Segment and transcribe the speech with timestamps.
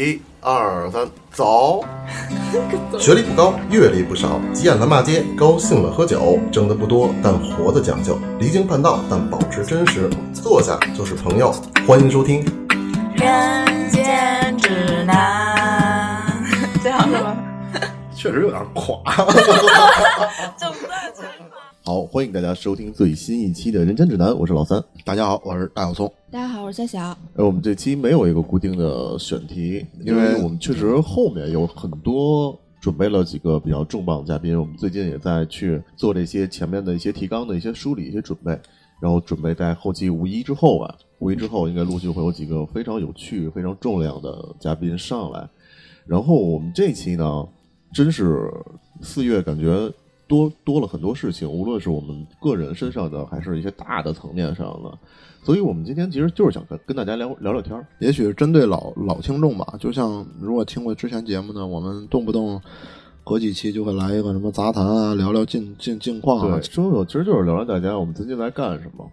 [0.00, 1.84] 一二三，走！
[2.98, 10.08] 学历不高，阅历不少，急眼了骂街，高兴了喝酒，挣的不多，但活的讲究，离经叛道，但保持真实。
[10.32, 11.54] 坐下就是朋友，
[11.86, 12.42] 欢迎收听。
[13.14, 16.24] 人间指南，
[16.82, 17.36] 这样是吗？
[18.16, 18.96] 确实有点垮。
[20.56, 21.28] 整段全
[21.82, 24.82] 好，欢迎大家收听最新一期的《人间指南》，我是老三。
[25.02, 26.12] 大家好，我是大小葱。
[26.30, 27.18] 大家好，我是夏小。
[27.34, 38.52] 呃，我们这期没有一个固定的选题，因为我们确实后面有很多准备了几个比较重磅的嘉宾，我们最近也在去做这些前面的一些提纲的一些梳理、一些准备，
[39.00, 45.48] 然后准备在后期五一之后吧，五一之后应该陆续会有几个非常有趣、非常重量的嘉宾上来。
[46.06, 47.48] 然后我们这期呢，
[47.94, 48.52] 真是
[49.00, 49.90] 四月感觉
[50.30, 54.96] 多多了很多事情，无论是我们个人身上的，还是一些大的层面上的。
[55.42, 57.84] 所以我们今天其实就是想跟跟大家聊聊聊天儿。
[57.98, 62.60] 也许是针对老老听众吧，就像如果听过之前节目呢，我们动不动
[63.24, 69.10] 隔几期就会来一个什么杂谈啊，聊聊近近近况啊对，，说说其实就是聊聊大家我们最近在干什么，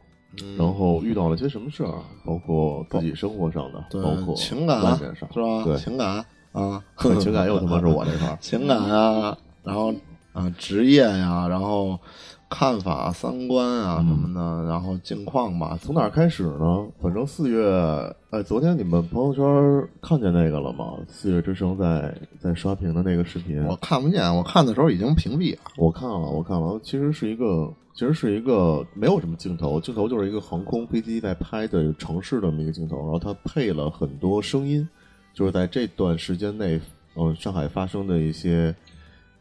[0.58, 1.94] 然后遇到了些什么事儿，
[2.26, 4.82] 包括自己生活上的，包括情感
[5.16, 5.64] 上，是吧？
[5.64, 6.84] 对，情感啊，
[7.20, 8.38] 情感又他妈是我这块儿。
[8.42, 9.94] 情感啊，然后
[10.38, 12.00] 啊职业呀、然后
[12.48, 15.78] 看法、三观啊什么的，然后近况吧。
[15.82, 16.88] 从哪儿开始呢？
[17.02, 20.94] 反正四月，哎，昨天你们朋友圈看见那个了吗？
[21.08, 25.62] 四月之声在在刷屏的那个视频，我看不见，我看的时候已经屏蔽了。
[25.76, 34.88] 我看了，我看了，其实是一个，其实是一个没有什么镜头，镜头就是一个航空飞机在拍的城市的这么一个镜头，然后它配了很多声音，
[35.34, 36.80] 就是在这段时间内，
[37.16, 38.74] 嗯、上海发生的一些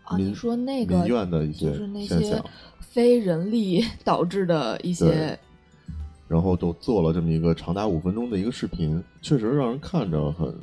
[0.07, 2.45] 啊，你说那个民怨的一些就是那些现象，
[2.81, 5.39] 非人力 导致的一些，
[6.29, 10.55] 然后都做了这么一个长达五分钟的一个视频，确实让人看着很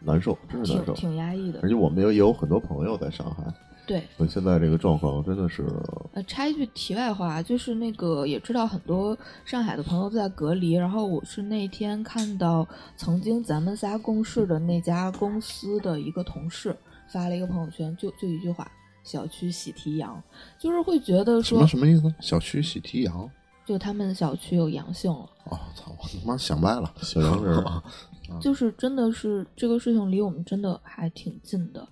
[0.00, 0.92] 难受，真是难受。
[0.92, 1.68] 挺挺压抑的而。
[1.68, 3.44] 且我们也也有很多朋友在上海，
[3.86, 5.64] 对，所以现在这个状况真的是
[6.12, 12.66] 呃，插一句题外话，就是那个也知道很多上海的朋友在隔离，然后我是那天看到
[12.96, 16.76] 曾经咱们仨共事的那家公司的一个同事
[17.08, 18.70] 发了一个朋友圈，就就一句话：
[19.02, 20.22] 小区喜提羊，
[20.58, 22.14] 就是会觉得什说么什么意思？
[22.20, 23.30] 小区喜提羊？
[23.66, 25.90] 就他们小区有阳性了，哦，操！
[25.98, 26.92] 我他妈想歪了。
[27.00, 27.82] 小洋人儿。
[28.40, 31.86] 就是真的是这个事情离我们真的还挺近的。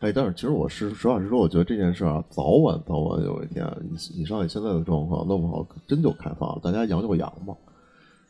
[0.00, 7.54] 哎，但是其实我是实话实说，我觉得这件事啊，早晚早晚有一天，你你上海现在的状况弄不好真就开放了，大家阳就阳嘛。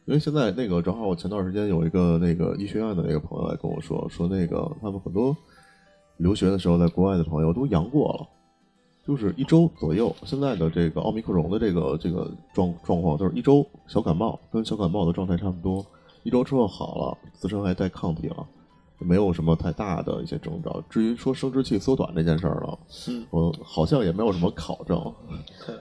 [0.06, 5.36] 因为现在那个正好我前段时间有一个那个医学院的那个朋友来跟我说，说那个他们很多
[6.18, 8.28] 留学的时候在国外的朋友都阳过了，
[9.06, 10.14] 就是一周左右。
[10.24, 15.84] 现在的这个奥密克戎的这个这个状状况，就是一周小感冒，跟小感冒的状态差不多，
[16.24, 18.46] 一周之后好了，自身还带抗体了。
[18.98, 20.82] 没有什么太大的一些征兆。
[20.90, 22.78] 至于说生殖器缩短这件事儿了，
[23.08, 25.00] 嗯，我好像也没有什么考证。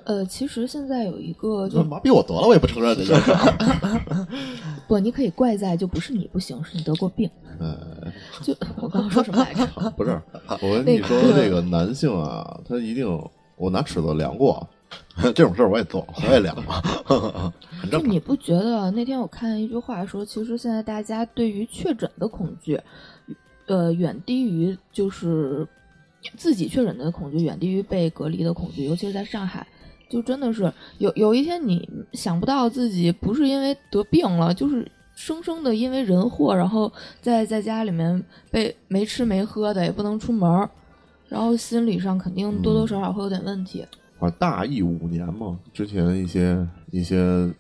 [0.05, 4.27] 呃，其实现在有一个就麻痹我得了，我也不承认这件事儿。
[4.87, 7.29] 不，你可以怪在就不是你不行，是你得过病。
[7.59, 8.11] 呃，
[8.43, 9.65] 就我刚刚说什么来着？
[9.97, 10.21] 不是，
[10.61, 13.07] 我跟你说，那个男性啊，他一定，
[13.55, 14.67] 我拿尺子量过，
[15.33, 16.73] 这种事儿我也做，我也量过，
[17.81, 18.01] 很正常。
[18.01, 22.79] 就你不觉得那天我看一句话说，其实现在大家对于确诊的恐惧，
[23.65, 25.67] 呃，远低于就是
[26.37, 29.65] 自己确诊的恐惧，远低于被隔离的恐惧，尤其是在上海。
[30.09, 40.69] 就真的是有有一天你想不到自己不是因为得病了，就是生生的因为人祸，然后在在家里面被没吃没喝的，也不能出门儿，
[41.27, 43.85] 然后心理上肯定多多少少会有点问题。
[44.19, 47.51] 啊，大疫五年嘛，之前一些一些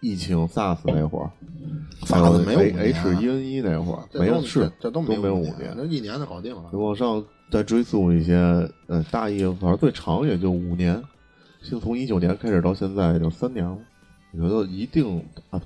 [0.00, 1.30] 疫情 SARS 那会儿
[2.02, 6.70] ，SARS 没有五 H 一 N 一那会儿没有是这都没有五五年，那一年就搞定了。
[6.72, 8.34] 往上再追溯一些，
[8.86, 10.94] 呃，大疫反正最长也就五年，
[11.60, 13.76] 现在从一九年开始到现在也就三年了。
[14.32, 15.60] 我觉得一定啊，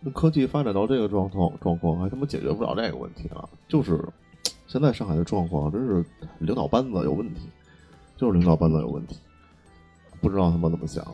[0.00, 3.48] 那科技发展到这个状况状况，还他妈解决不了这个问题啊。
[3.68, 3.98] 就是
[4.68, 6.04] 现在上海的状况，真是
[6.38, 7.40] 领导班子有问题，
[8.22, 9.16] 就是领导班子有问题，
[10.20, 11.04] 不知道他们怎么想，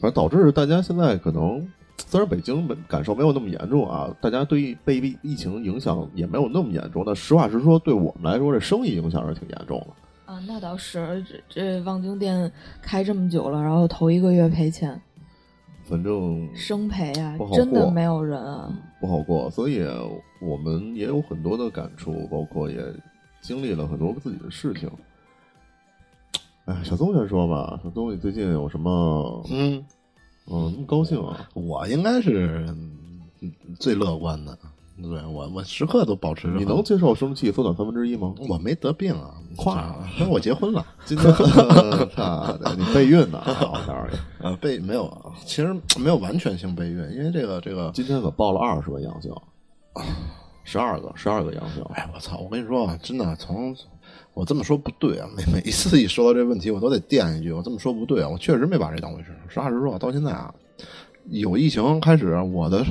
[0.00, 1.64] 反正导致大家现在可能。
[1.98, 7.04] 虽然北京没感受没有那么严重啊，大家对于被疫疫情影响也没有那么严重。
[7.06, 10.32] 但实话实说，对我们来说，这生意影响是挺严重的。
[10.32, 12.50] 啊，那倒是，这这望京店
[12.82, 15.00] 开这么久了，然后头一个月赔钱，
[15.84, 18.72] 反正生赔啊，真的没有人啊。
[19.00, 19.86] 不好过，所以
[20.40, 22.82] 我们也有很多的感触，包括也
[23.40, 24.90] 经历了很多自己的事情。
[26.66, 29.84] 哎，小宗先说吧，小宗你最近有什么嗯，
[30.50, 31.48] 嗯那么高兴啊？
[31.54, 34.56] 我应该是嗯最乐观的，
[35.02, 36.58] 对我我时刻都保持着。
[36.58, 38.32] 你能接受生气缩短三分之一吗？
[38.48, 40.86] 我没得病啊，夸跟我结婚了。
[41.04, 43.42] 今天，操的，你备孕呢？
[43.44, 49.32] 我告诉你，啊，备没有，其实没有完全性备孕，因为这个这个，今天可报了二十个阳性，
[50.62, 51.82] 十二个，十二个阳性。
[51.94, 52.38] 哎，我操！
[52.38, 53.74] 我跟你说啊，真的，从
[54.34, 59.28] 我这么说不对啊，每每一次一说到这问题，我都得垫一句，我这么说不对啊，我确实没把这当回事。
[59.48, 60.52] 实话实说，到现在啊，
[61.28, 62.84] 有疫情开始，我的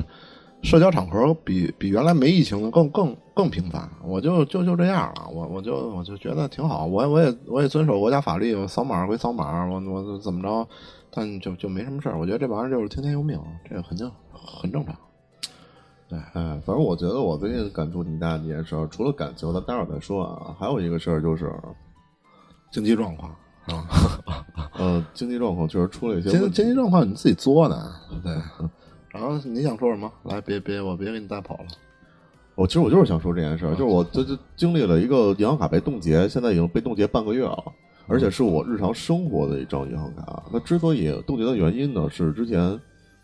[0.62, 10.68] 社交场合比比原来没疫情的更更更频繁，我就就就这样了，我我就我就觉得挺好，我我也我也遵守国家法律，我扫码归扫码，我我怎么着，
[11.10, 12.20] 但就就没什么事儿。
[12.20, 14.96] 我觉得这玩意儿就是听天由命，这个肯定很正常。
[16.12, 20.54] 对，哎，反正我觉得我最近感触挺大的一件事，除了感情，咱待会儿再说啊。
[20.60, 21.50] 还有一个事儿就是
[22.70, 23.32] 经济状况
[23.72, 23.88] 啊，
[24.74, 27.92] 呃，经济状况确实出了一些经经济状况，你自己作的，
[28.22, 28.34] 对。
[29.08, 30.12] 然后你想说什么？
[30.24, 31.68] 来，别别，我别给你带跑了。
[32.56, 37.64] 我其实我就是想说这件事儿，就是我这这经历了一个银行卡被冻结，现在已经被冻结半个月了，
[38.08, 40.44] 而且是我日常生活的一张银行卡。
[40.52, 42.78] 那之所以冻结的原因呢，是之前。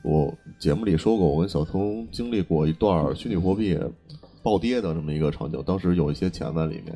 [0.07, 3.77] 我节目里说过，我跟小聪经历过一段虚拟货币
[4.41, 6.95] 暴跌的这么一个场景，当时有一些钱在里面。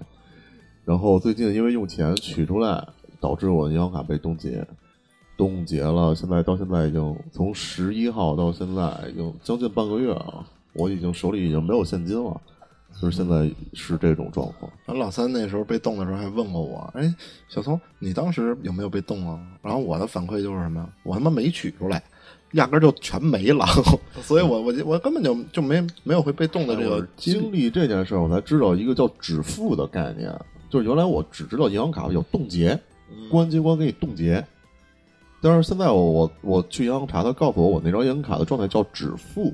[0.86, 2.88] 然后最近因为用钱取出来，
[3.20, 4.66] 导致我的银行卡被冻结，
[5.36, 6.16] 冻结了。
[6.16, 12.40] 现在到现在已经从十一号到现在已经将近半个月了，我已经手里已经没有现金了，
[13.02, 14.72] 就是现在是这种状况。
[14.86, 17.14] 然后老三那时候被冻的时候还问过我：“哎，
[17.50, 20.88] 小聪，你当时有没有被冻啊？”然后我的反馈就是什么？
[21.04, 22.02] 我他妈没取出来。
[22.54, 23.66] 压根就全没了，
[24.24, 30.34] 所以我我我根本就就没没有会被冻的这个经历这件事儿，我才知道一个叫止付的概念。
[30.70, 32.80] 就是原来我只知道银行卡有冻结，
[33.30, 34.46] 公安机关给你冻结。
[35.42, 39.54] 但是现在我我我去银行查，他告诉我我那张银行卡的状态叫止付，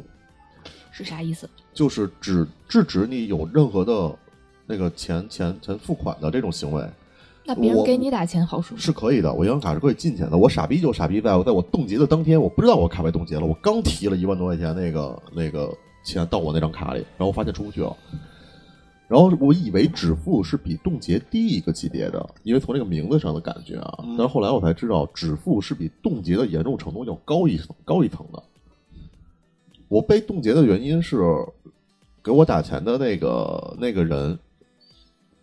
[0.91, 1.49] 是啥意思？
[1.73, 4.13] 就是只制止你有任何的
[4.65, 6.83] 那个钱钱钱付款的这种行为。
[7.47, 8.77] 那别人给你打钱好说？
[8.77, 10.37] 是可以的，我银行卡是可以进钱的。
[10.37, 13.45] 我傻逼就傻逼，在我在我冻结的当天，我不知道我卡被冻结了。
[13.45, 15.73] 我刚提了一万多块钱那个那个
[16.03, 17.95] 钱到我那张卡里，然后发现出不去了。
[19.07, 23.99] 然后我以为止付是比冻结低一个级别的，因为从这个名字上的感觉啊。
[23.99, 28.43] 但是后来我才知道，止付是比冻结的严重程度要高一层高一层的。
[29.87, 31.21] 我被冻结的原因是，
[32.21, 34.37] 给我打钱的那个那个人。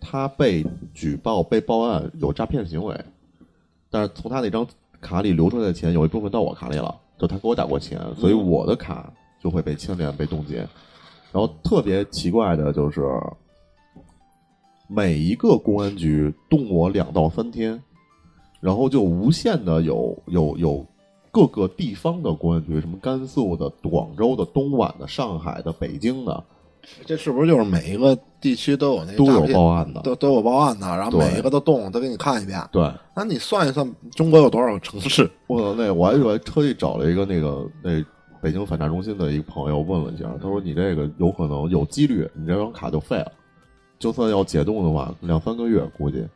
[0.06, 0.62] 他被
[0.92, 2.94] 举报、被报案有诈骗行为，
[3.88, 4.66] 但是从他那张
[5.00, 9.10] 卡里流出来的钱有一部分到我卡里了，就他给我打过钱，所以我的卡
[9.42, 10.58] 就会被牵连、被冻结。
[11.32, 13.02] 然后特别奇怪的就是，
[14.86, 17.82] 每一个公安局冻我两到三天，
[18.60, 20.86] 然后就无限的有有有
[21.30, 26.44] 各个地方的公安局，什么甘肃的、广州的、东莞的、上海的、北京的。
[27.06, 32.60] 这是不是就是每一个地区都有那都有报案的，都都有报案的，然后每一个都动，都给你看一遍。
[32.70, 35.30] 对，那你算一算，中国有多少个城市？
[35.46, 38.04] 我那我还我还特意找了一个那个那
[38.42, 43.32] 北京反诈中心的一个朋友问了一下，他说你这个有可能有几率，你这张卡就废了，
[43.98, 46.26] 就算要解冻的话，两三个月估计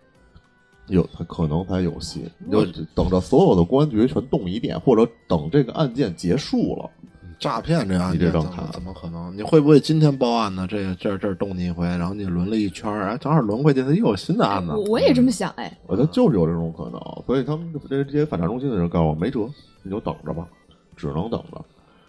[0.87, 6.91] 有他可能才有戏，就等着所有的公安局全动一遍，或者等这个案件结束了。
[7.39, 9.37] 诈骗这样，你这张卡怎么可能？
[9.37, 10.67] 你会不会今天报案呢？
[10.69, 14.73] 这这这动你一回，然后你轮了一圈儿，哎，正好轮回去，他又有新的案子。
[14.89, 19.49] 我也这么想，哎，我觉得就是有这种可能，所以他们这这些反诈中心的人告诉我，没辙，
[19.85, 20.49] 你就等着吧，
[20.97, 21.65] 只能等着。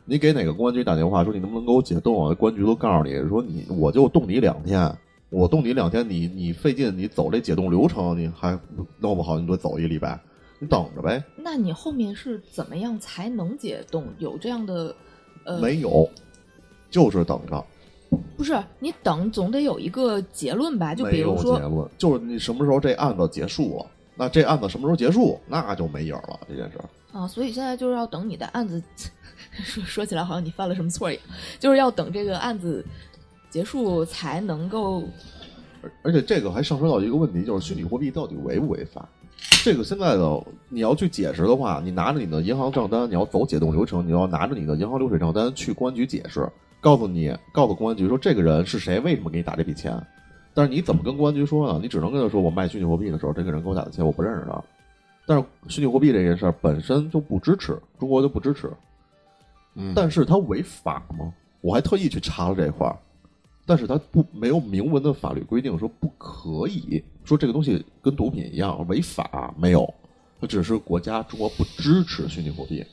[0.05, 2.33] 你给哪个公安局打电话说你能不能给我解冻啊？
[2.33, 4.91] 公安局都告诉你说你我就冻你两天，
[5.29, 8.57] 我冻你两天，你你费劲，你走这解冻流程，你还
[8.97, 10.19] 弄不好，你得走一礼拜，
[10.57, 11.23] 你等着呗。
[11.37, 14.05] 那你后面是怎么样才能解冻？
[14.17, 14.95] 有这样的？
[15.61, 16.09] 没有，
[16.89, 17.65] 就是等着。
[18.35, 20.95] 不是你等，总得有一个结论吧？
[20.95, 26.39] 就比如说，结论就是你什么时候这案子结束了，那这案子什么时候结束，那就没影了。
[26.47, 26.79] 这件事
[27.11, 28.81] 啊，所以现在就是要等你的案子。
[29.63, 31.23] 说说起来好像你犯了什么错一样，
[31.59, 32.85] 就是要等这个案子
[33.49, 35.03] 结束才能够。
[35.81, 39.07] 而而且这个还上升到一个问题，就是虚拟货币到底违不违法？
[39.63, 50.01] 这个现在的你要去解释的话，你拿着你的银行账单，你要走解冻流程，你要拿着你的银行流水账单去公安局解释，告诉你，告诉公安局说这个人是谁，为什么给你打这笔钱。
[50.53, 51.79] 但是你怎么跟公安局说呢？
[51.81, 54.61] 你只能跟他说，我卖虚拟货币的时候，这个人给我打的钱我不认识他。
[55.25, 58.71] 但是虚拟货币这件事儿本身就不支持，中国就不支持。
[59.75, 61.31] 嗯，但是它违法吗？
[61.61, 62.97] 我还特意去查了这块儿。
[63.69, 69.93] 但是它不没有明文的法律规定说不可以说这个东西跟毒品一样违法，没有，
[70.41, 72.83] 它只是国家中国不支持虚拟货币。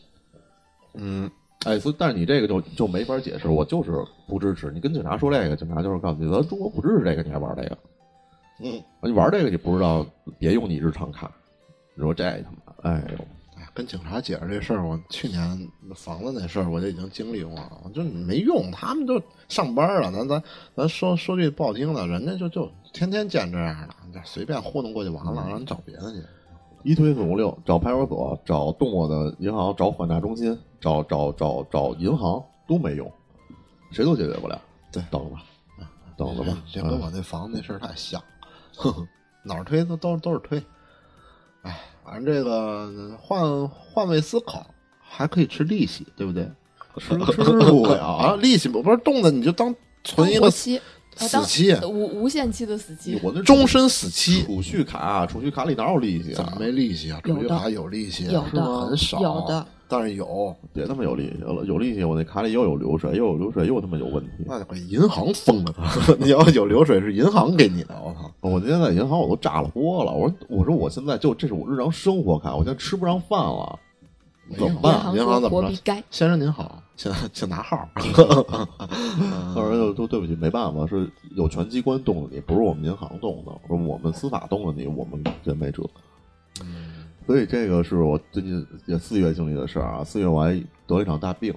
[0.93, 1.31] 嗯，
[1.65, 3.91] 哎，所以但是你这个就就没法解释，我就是
[4.29, 4.71] 不支持。
[4.71, 7.79] 你跟警察说这个，警察就是告诉你，咱中国不支持这个，你还玩这个？
[8.61, 10.07] 嗯，你玩这个你不知道，
[10.39, 11.33] 别用你日常卡。
[11.95, 13.27] 你说这他妈，哎呦，哎，
[13.77, 20.11] 跟警察解释这事儿，我去年房子那事儿我就已经经历过了，我就没用，他们都上班了。
[20.11, 20.43] 咱咱
[20.75, 26.23] 咱说说句不好听的，人家就就天天见这样的，这随便糊弄过去完了，让人找别的去。
[26.85, 33.13] 一推四五六，找派出所，找动物的银行，找缓驾中心，找找找找银行都没用，
[33.91, 34.59] 谁都解决不了。
[34.91, 35.43] 对，等着吧，
[36.17, 36.57] 等着吧。
[36.73, 38.23] 这跟我那房子那事儿太像，
[38.75, 39.07] 呵呵，
[39.43, 40.63] 哪儿推都都都是推。
[42.07, 44.67] 哎，反正这个换换位思考，
[45.01, 46.49] 还可以吃利息，对不对？
[46.99, 50.81] 吃 吃不了啊，利息不不是动的，你就当存一个期。
[51.17, 54.43] 死期，无无限期的死期，我那终身死期。
[54.45, 56.37] 储蓄卡，储蓄卡里哪有利息啊？
[56.37, 57.21] 怎么没利息啊？
[57.25, 64.31] 储蓄卡有利息，有的很少，有的，但是有，别他妈有利息了，有利息，我那卡里又有流水，又有流水，又他妈有问题。
[64.45, 65.85] 那得给银行封了他！
[66.21, 68.31] 你要有流水是银行给你的，我操！
[68.41, 73.79] 我今天在银行我都炸了锅了，我说我说我现在就这是我日常生活卡，我现在吃不上饭了。
[74.57, 75.13] 怎么办？
[75.15, 76.03] 银行怎么着？
[76.11, 77.89] 先生您好，请请拿号。
[79.55, 85.83] 后来就说对不起，没办法，是有权机关动的你，不是我们银行动的，说我们司法动了你，我们人没辙。
[87.27, 90.05] 所以这个是我最近也四月经历的事儿啊。
[90.05, 90.55] 四月我还
[90.87, 91.55] 得了一场大病，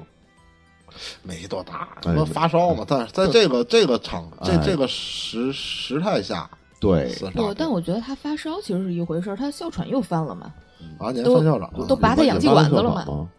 [1.24, 2.84] 没多大，说发烧嘛。
[2.88, 10.52] 但是在这个这个场这这个时时态下，对，不，但我觉得他发烧其实是一回事儿，他哮喘又犯了嘛。
[10.98, 13.30] 八年范校长都拔他氧气管子了嘛？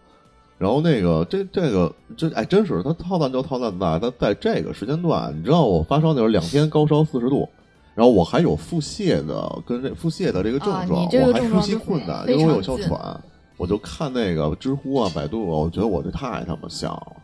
[0.60, 7.48] 然后那个这这个这哎，真是他套蛋就套蛋在他在这个时间段，你知道我发烧那时候两天高烧四十度，
[7.94, 13.18] 然后我还有腹泻的跟这腹泻的这个症状，我还呼吸困难，因为我有哮喘，
[13.56, 17.16] 我就看那个知乎啊、百度啊，我觉得我这太他妈像了，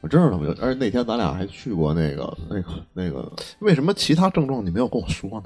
[0.00, 5.44] 我真是他妈，而且那天咱俩还去过那个那个那个，为什么其他症状你没有跟我说呢？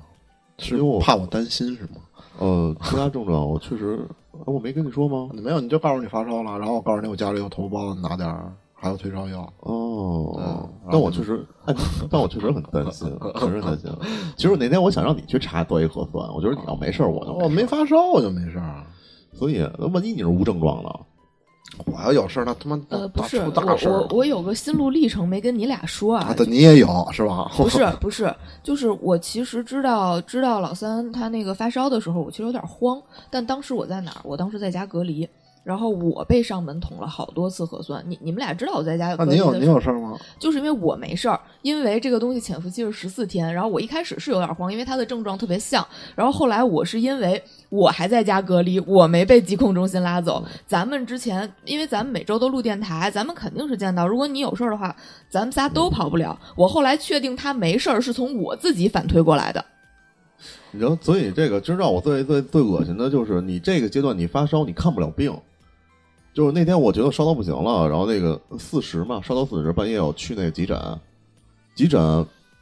[0.59, 2.01] 是因为我怕我担心是吗？
[2.39, 4.07] 呃，其他症状我确实，
[4.47, 5.29] 我没跟你说吗？
[5.35, 9.51] 你没有，你就告诉你发烧了，然后我告诉你我家里有头孢，拿点儿，还有退烧药。
[9.61, 11.45] 哦，但我确实，
[12.11, 13.91] 但我确实很担心， 确实担心。
[14.37, 18.83] 其实那天我想让你去查做一核酸，我觉得你要没事儿，我就我没发烧，我就没事儿。
[19.35, 21.01] 所以，那万一你是无症状的？
[21.87, 23.53] 我要有事儿，那他妈呃不是我
[23.91, 27.51] 我我有个心路历程没跟你俩说啊，你也有是吧？
[27.57, 33.01] 不是不是，就是我其实知道知道老三他那个发烧的时候，我其实有点慌，
[33.31, 34.21] 但当时我在哪儿？
[34.25, 35.27] 我当时在家隔离。
[35.65, 39.15] 然后我被上门捅了好多次核酸，你你们俩知道我在家？
[39.17, 40.19] 啊，你有你有事儿吗？
[40.39, 43.55] 就是因为我没事儿，因为这个东西潜伏期是十四天。
[43.55, 45.87] 然后我一开始是有点慌，因为它的症状特别像。
[46.17, 50.45] 然后后来我是因为我还在家隔离，我没被疾控中心拉走。
[50.67, 54.07] 咱们之前因为咱们每周都录电台，咱们肯定是见到。
[54.07, 54.95] 如果你有事儿的话，
[55.29, 56.37] 咱们仨都跑不了。
[56.57, 59.65] 我后来确定他没事儿，是从我自己反推过来的。
[60.73, 65.33] 然后，所以这个真让我最最最恶心的就是你这个阶段你发烧，你看不了病。
[66.35, 70.79] 就是那天我觉得烧到不行了，然后那个四十嘛，烧到四十，半夜我去那个急诊，
[71.75, 72.01] 急诊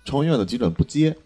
[0.04, 1.16] 朝阳医院的急诊不接，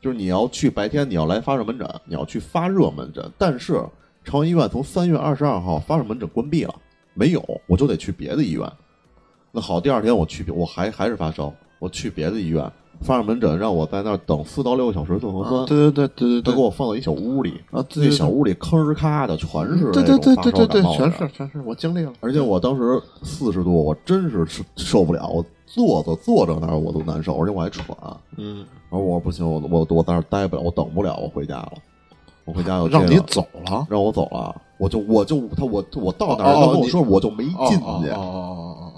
[0.00, 3.82] 就是你要去白天你要来发热门诊，你要去发热门诊，但是
[4.24, 6.74] 朝阳医院从三月二十二号发热门诊关闭了，
[7.14, 8.70] 没有，我就得去别的医院。
[9.50, 12.70] 那好，第二天我去，我还还是发烧，我去别的医院。
[13.00, 24.44] 发热门诊让我在那儿等四到六个小时做核酸，对对对对对，他给我放到一小屋里啊，那小屋里吭儿咔的全是对对对对对对，全是全是我经历了，而且我当时四十度，我真是
[24.76, 27.86] 受不了，我坐着坐着那儿我都难受，而且我还喘，
[28.36, 31.72] 嗯，然后我说不行，我我我在那儿待不了，我等不了，我回家了，
[32.44, 38.10] 我回家让你走了，让我走了，我就我就他我我到哪儿他跟我说我就没进去，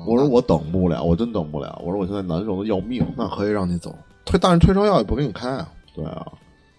[0.07, 3.95] 我说我等不了，我真等不了，我说我现在难受的要命，那可以让你走。
[4.25, 5.69] 退，但是退烧药也不给你开啊。
[5.95, 6.27] 对啊，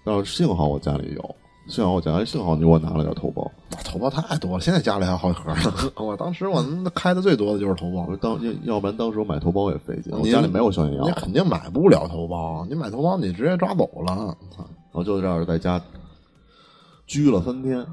[0.05, 1.35] 但是幸好我家里有，
[1.67, 3.49] 幸好我家里幸好你给我拿了点头孢。
[3.83, 5.91] 头孢太多了，现在家里还有好几盒呢。
[5.97, 6.63] 我当时我
[6.95, 10.11] 开的最多的就是头孢，当要不然当时我买头孢也费劲。
[10.13, 12.65] 我家里没有消炎药，你肯定买不了头孢。
[12.67, 14.35] 你买头孢你直接抓走了。
[14.91, 15.81] 我就这样在家
[17.07, 17.85] 居了三天。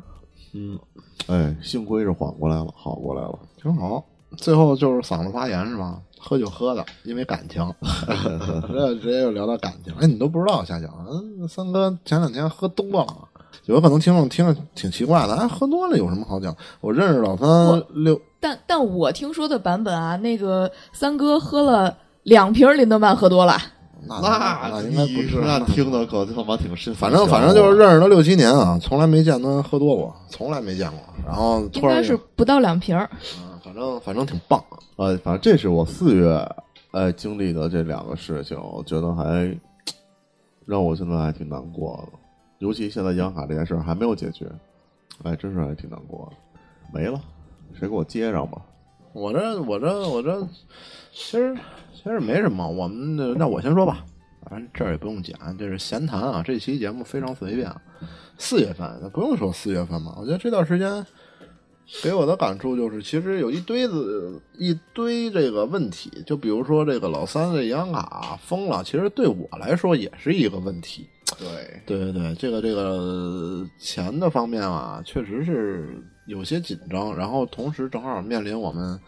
[0.54, 0.78] 嗯，
[1.26, 4.04] 哎，幸亏是缓过来了，好过来了，挺好。
[4.37, 6.00] 最后就是嗓子发炎是吗？
[6.20, 7.62] 喝酒喝的，因为感情，
[8.68, 9.94] 这直接就聊到感情。
[10.00, 13.06] 哎，你都不知道，夏讲，嗯，三哥前两天喝多了，
[13.66, 15.35] 有可能听众听着挺奇怪的。
[15.37, 16.54] 哎，喝多了有什么好讲？
[16.80, 23.56] 我认识老三六，但但我听说的版本啊，那个三哥喝了两瓶林德曼，喝多了。
[24.06, 26.92] 那那应该不是，那听的可他妈挺深。
[26.94, 30.99] 反正反正就是认识他六七年啊，从来没见他喝多过，从来没见过。
[31.25, 33.08] 然后应该是不到两瓶儿。
[33.62, 34.62] 反正反正挺棒。
[34.97, 36.49] 呃，反正这是我四月
[36.93, 39.57] 哎经历的这两个事情，我觉得还
[40.67, 42.19] 让我现在还挺难过的。
[42.59, 44.47] 尤其现在银行卡这件事还没有解决，
[45.23, 46.37] 哎，真是还挺难过的。
[46.93, 47.21] 没了，
[47.79, 48.61] 谁给我接上吧？
[49.12, 50.41] 我这我这我这，
[51.12, 51.57] 其实
[51.95, 52.69] 其实没什么。
[52.69, 54.05] 我们那那我先说吧，
[54.43, 56.43] 反正这儿也不用剪，这是闲谈啊。
[56.45, 57.73] 这期节目非常随便。
[58.38, 60.15] 四月份，那不用说四月份嘛。
[60.19, 61.05] 我觉得这段时间
[62.02, 66.11] 给我的感触就是，其实有一堆子一堆这个问题。
[66.26, 71.09] 就比如说这个老三的银行卡封了，其实对我来说也是一个问题。
[71.38, 77.16] 对，对对对，这个这个钱的方面啊，确实是有些紧张。
[77.16, 79.00] 然后同时正好面临我们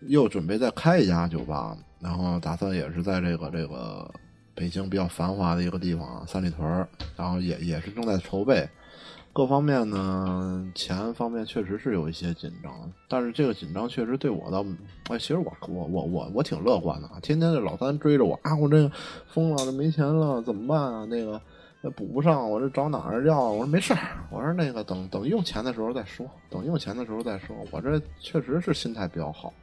[0.00, 4.10] 又准备再开一家酒吧，然后打算也是在这个这个
[4.54, 8.66] 北京比较繁华的一个地方三里屯儿，然后也也是正在筹备。
[9.38, 12.72] 各方面呢，钱方面确实是有一些紧张，
[13.06, 14.66] 但是这个紧张确实对我倒，
[15.10, 17.20] 哎，其实我我我我我挺乐观的啊！
[17.22, 18.90] 天天这老三追着我啊，我这
[19.28, 21.04] 疯了，这没钱了怎么办啊？
[21.04, 21.40] 那个
[21.92, 23.40] 补不上，我这找哪儿要？
[23.40, 27.54] 我说没事儿，我说那个等等用钱的时候再说，等用钱的时候再说。
[27.70, 29.54] 我这确实是心态比较好。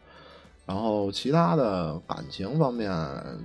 [0.65, 2.89] 然后其他的感情方面，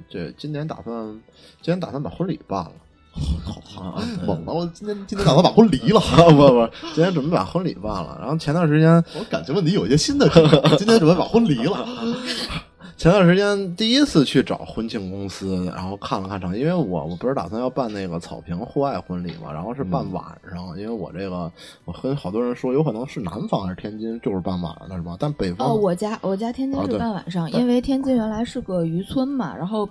[0.09, 1.21] 这今年打算
[1.61, 2.73] 今年打算把婚礼办了。
[3.13, 4.53] 好猛了！
[4.53, 6.01] 我今天今天打算把婚离了，
[6.31, 8.17] 不不，今天准备把婚礼办了。
[8.21, 10.29] 然后前段时间我感情问题有一些新的，
[10.77, 11.87] 今天准备把婚离了。
[12.97, 21.51] 前段时间第一次去找婚庆公司，然后看了看场，因为我我不是打算要办那个草坪户外婚礼嘛，然后是办晚上，因为我这个
[21.87, 25.17] 我跟好多人说，有可能是南方还是天津就是办晚上的是吧？
[25.19, 29.89] 但北方哦，我家我家天津是办晚上，因为天津原来是个渔村嘛，然后。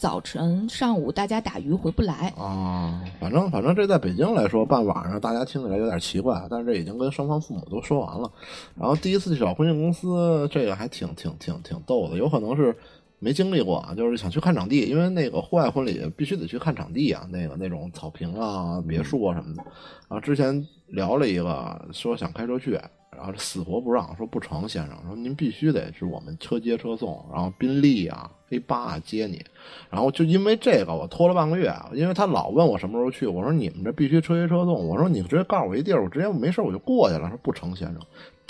[0.00, 8.32] 早晨、上午大家打鱼回不来啊，反正反正这在北京来说办晚上，大家听起来有点奇怪，但是这已经跟双方父母都说完了。
[8.74, 12.74] 然后第一次去找婚庆公司，这个还挺挺挺挺逗的，有可能是
[13.20, 19.62] 没经历过啊，就是想去看场地，因为那个户外婚礼必须得去看场地啊，那个那种草坪啊、别墅啊什么的。
[20.08, 22.76] 然后之前聊了一个，说想开车去。
[23.12, 29.44] 然后死活不让，说不成，先生说您必须得是我们车接车送，然后宾利啊、A 八啊接你。
[29.90, 37.28] 然后就因为这个，我拖了半个月，因为他老问我什么时候去，我说你们这必须车接车送，我说你直接告诉我一地儿，我直接没事我就过去了。
[37.28, 38.00] 说不成，先生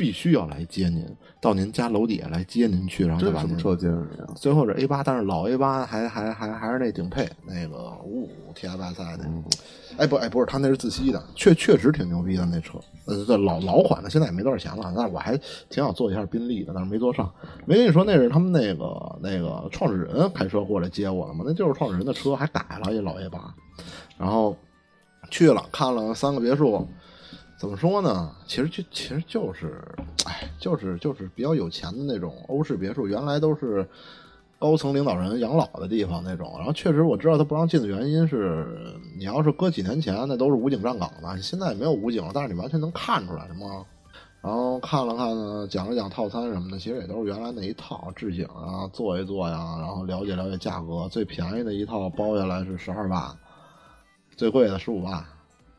[0.00, 1.04] 必须要来接您，
[1.42, 4.32] 到您家楼底下来接您去，然后再把您车接上去？
[4.34, 9.30] 最后是 A 八，但是老 A 八还还还还是那顶配那个五五 TFSI 的。
[9.98, 12.78] 哎不哎不是，他那是自吸的，确确实挺牛逼的那车。
[13.04, 14.90] 呃，这老老款的，现在也没多少钱了。
[14.96, 15.36] 但是我还
[15.68, 17.30] 挺想坐一下宾利的，但是没坐上。
[17.66, 21.44] 没跟你说那是他们那个那个创始人开车过来接我的吗？
[21.46, 23.54] 那就是创始人的车，还改了一老 A 八。
[24.16, 24.56] 然后
[25.30, 26.88] 去了看了三个别墅，
[27.60, 28.34] 怎么说呢？
[28.46, 29.84] 其实就其实就是，
[30.24, 33.86] 哎，就是就是比较有钱的那种欧式别墅，原来都是。
[34.58, 43.86] 高层领导人养老的地方那种，然后确实我知道他不让进的原因是，你要是搁几年前那都是武警站岗的，现在也没有武警了，但是你完全能看出来什么。
[44.42, 53.34] 然后看了看呢，讲了讲套餐什么的，其实也都是原来那一套置景啊，坐一坐呀，然后了解了解价格，最便宜的一套包下来是十二万，
[54.36, 55.24] 最贵的十五万。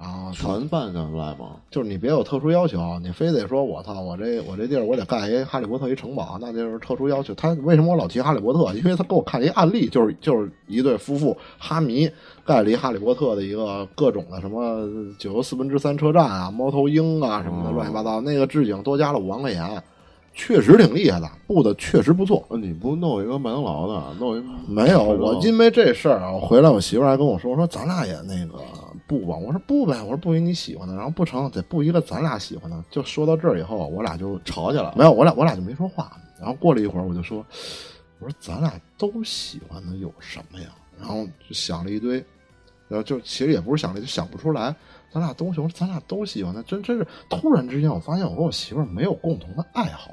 [0.02, 1.58] 啊，全办下来吗？
[1.70, 7.36] 就是你别有特殊要求，你非得说我操，我这我这地儿我得盖一哈利波特一城堡，那就是特殊要求。
[7.36, 8.74] 他为什么我老提哈利波特？
[8.74, 12.10] 因为他给我看一案例，就是就是一对夫妇哈迷
[12.44, 14.88] 盖了一哈利波特的一个各种的什么
[15.20, 19.84] 九又四分之三车站啊，猫头鹰啊什么的乱七八糟，那个置景多加了五万块钱，
[20.34, 22.44] 确实挺厉害的，布的确实不错。
[22.60, 25.04] 你不弄一个麦当劳的，弄一没有？
[25.04, 28.58] 我因为这事儿啊，我回来我媳妇还跟我说说，咱俩也那个。
[29.12, 32.82] 不吧，我说不呗，我说不许你喜欢的，然后不成，得不一个咱俩喜欢的。
[32.90, 34.94] 就说到这儿以后，我俩就吵起来了。
[34.98, 36.16] 没有，我俩我俩就没说话。
[36.40, 37.46] 然后过了一会儿，我就说，
[38.20, 40.70] 我说咱俩都喜欢的有什么呀？
[40.98, 42.24] 然后就想了一堆，
[42.88, 44.74] 然后就其实也不是想了，就想不出来。
[45.12, 50.12] 咱俩都喜欢，咱俩都喜欢的，真真是突然之间，我发现我跟我媳妇没有共同的爱好。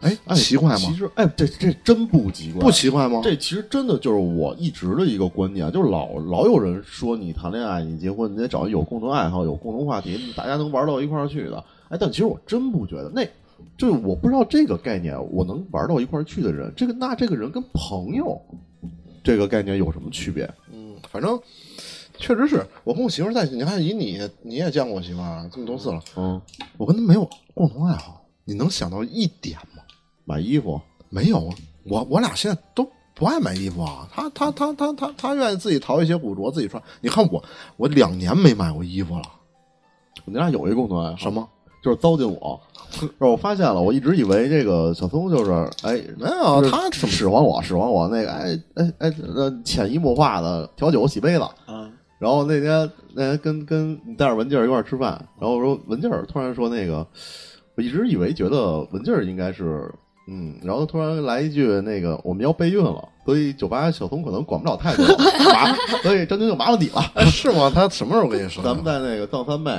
[0.00, 0.76] 哎，奇怪吗？
[0.76, 3.20] 其实，哎，这这真不奇怪，不奇怪吗？
[3.24, 11.64] 这其实真的就是我一直的一个观念，就是老老有人说你谈恋爱，你结婚，你得找有共同爱好、有共同话题，大家能玩到一块儿去的。
[11.88, 13.24] 哎，但其实我真不觉得，那
[13.78, 18.40] 就是我不知道这个概念，我能玩到一块儿去的人，这个那这个人跟朋友
[19.24, 20.48] 这个概念有什么区别？
[20.72, 21.40] 嗯，反正
[22.18, 26.40] 确实是我跟我媳妇在一起，你看以你你也见过我媳妇儿这么多次了，嗯，
[26.76, 29.75] 我跟她没有共同爱好，你能想到一点吗？
[30.26, 34.06] 买衣服没有啊，我我俩现在都不爱买衣服啊。
[34.12, 36.82] 他他他他他他愿意自己淘一些古着自己穿。
[37.00, 37.42] 你看我，
[37.78, 39.22] 我两年没买过衣服了。
[40.24, 41.48] 你俩有一共同爱好什么？
[41.82, 42.60] 就是糟践我。
[43.18, 51.42] 让 我发现了，我一直以为这个小松就是哎，没有就是他使使唤我，使唤我那个哎哎哎，呃，潜移默化的调酒洗杯子。
[51.66, 57.06] 啊，然后那天那天跟跟你带着文静儿一块儿吃饭，然后我说文静儿突然说那个，
[57.76, 59.92] 我一直以为觉得文静儿应该是
[60.26, 65.06] 嗯，然后突然来一句那个我们要备孕了，所以酒吧小童可能管不了太多，
[65.52, 67.00] 麻 所以张军就麻烦你了。
[67.14, 67.70] 哎是吗？
[67.72, 68.68] 他什么时候跟你说的？
[68.68, 69.70] 咱们在那个藏三妹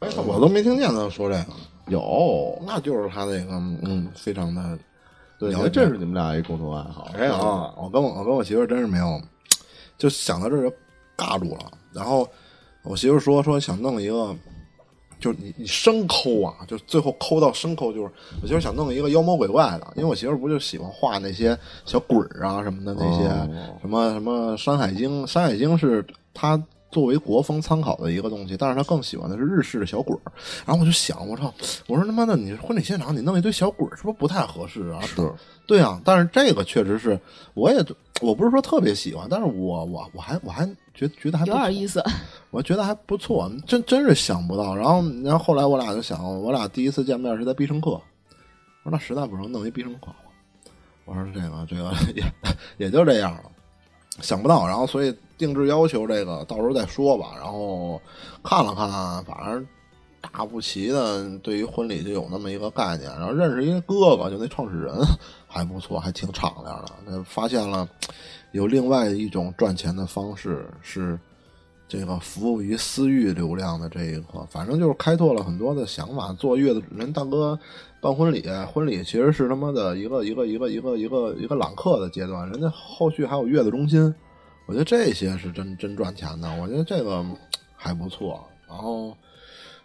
[0.00, 1.46] 哎我都没听见他说这个，
[1.88, 3.52] 有，那就是他那个
[3.82, 4.78] 嗯，非常的
[5.38, 7.08] 对，这是你们俩一共同爱好。
[7.18, 7.34] 没有，
[7.76, 9.20] 我跟我我跟我媳妇儿真是没有，
[9.98, 10.74] 就想到这就
[11.16, 11.70] 尬住了。
[11.92, 12.26] 然后
[12.82, 14.34] 我媳妇儿说说想弄一个，
[15.22, 18.10] 就是你你生抠啊，就最后抠到生抠，就是
[18.42, 21.56] 我其实想弄一个妖魔鬼怪的，因为我媳妇儿不就喜欢画那些
[21.86, 23.78] 小鬼儿啊什么的那些、哦。
[23.80, 26.04] 什么什么《山海经》，《山海经》是
[26.34, 30.30] 她作为国风参考的一个东西，但是他更喜欢的是日式的小鬼儿。
[30.64, 31.52] 然后我就想，我操，
[31.88, 35.00] 我说他妈的，你婚礼现场你弄一堆小鬼儿，是不是不太合适啊？
[35.00, 35.32] 是
[35.66, 37.18] 对啊，但是这个确实是，
[37.54, 37.84] 我也
[38.20, 42.04] 我不是说特别喜欢，但是我我我还我还觉觉得还不错有点意思。
[42.50, 44.76] 我觉得还不错，真真是想不到。
[44.76, 48.02] 然后然后后来我俩就想，我俩第一次见面是在必胜客，我
[48.84, 50.16] 说那实在不成弄一必胜客吧。
[51.04, 52.22] 我说这个这个 也
[52.76, 53.44] 也就这样了，
[54.20, 54.66] 想不到。
[54.66, 57.32] 然后所以定制要求这个到时候再说吧。
[57.36, 58.00] 然后
[58.44, 58.88] 看了看，
[59.24, 59.66] 反正
[60.20, 63.10] 大不齐的对于婚礼就有那么一个概念。
[63.10, 64.94] 然后认识一个哥哥，就那创始人
[65.48, 66.92] 还不错，还挺敞亮的。
[67.04, 67.88] 那发现了
[68.52, 71.18] 有另外一种赚钱的方式是。
[71.88, 76.32] 这个服务于私域流量的这一块，反正就是开拓了很多的想法。
[76.32, 77.58] 坐月子人大哥
[78.00, 84.14] 办婚礼，婚礼其实是他妈的一个一个一个一个一个一个揽客的阶段，人家后续还有月子中心，
[84.66, 87.24] 我觉得这些是真真赚钱的，我觉得这个
[87.74, 88.42] 还不错。
[88.68, 89.14] 然后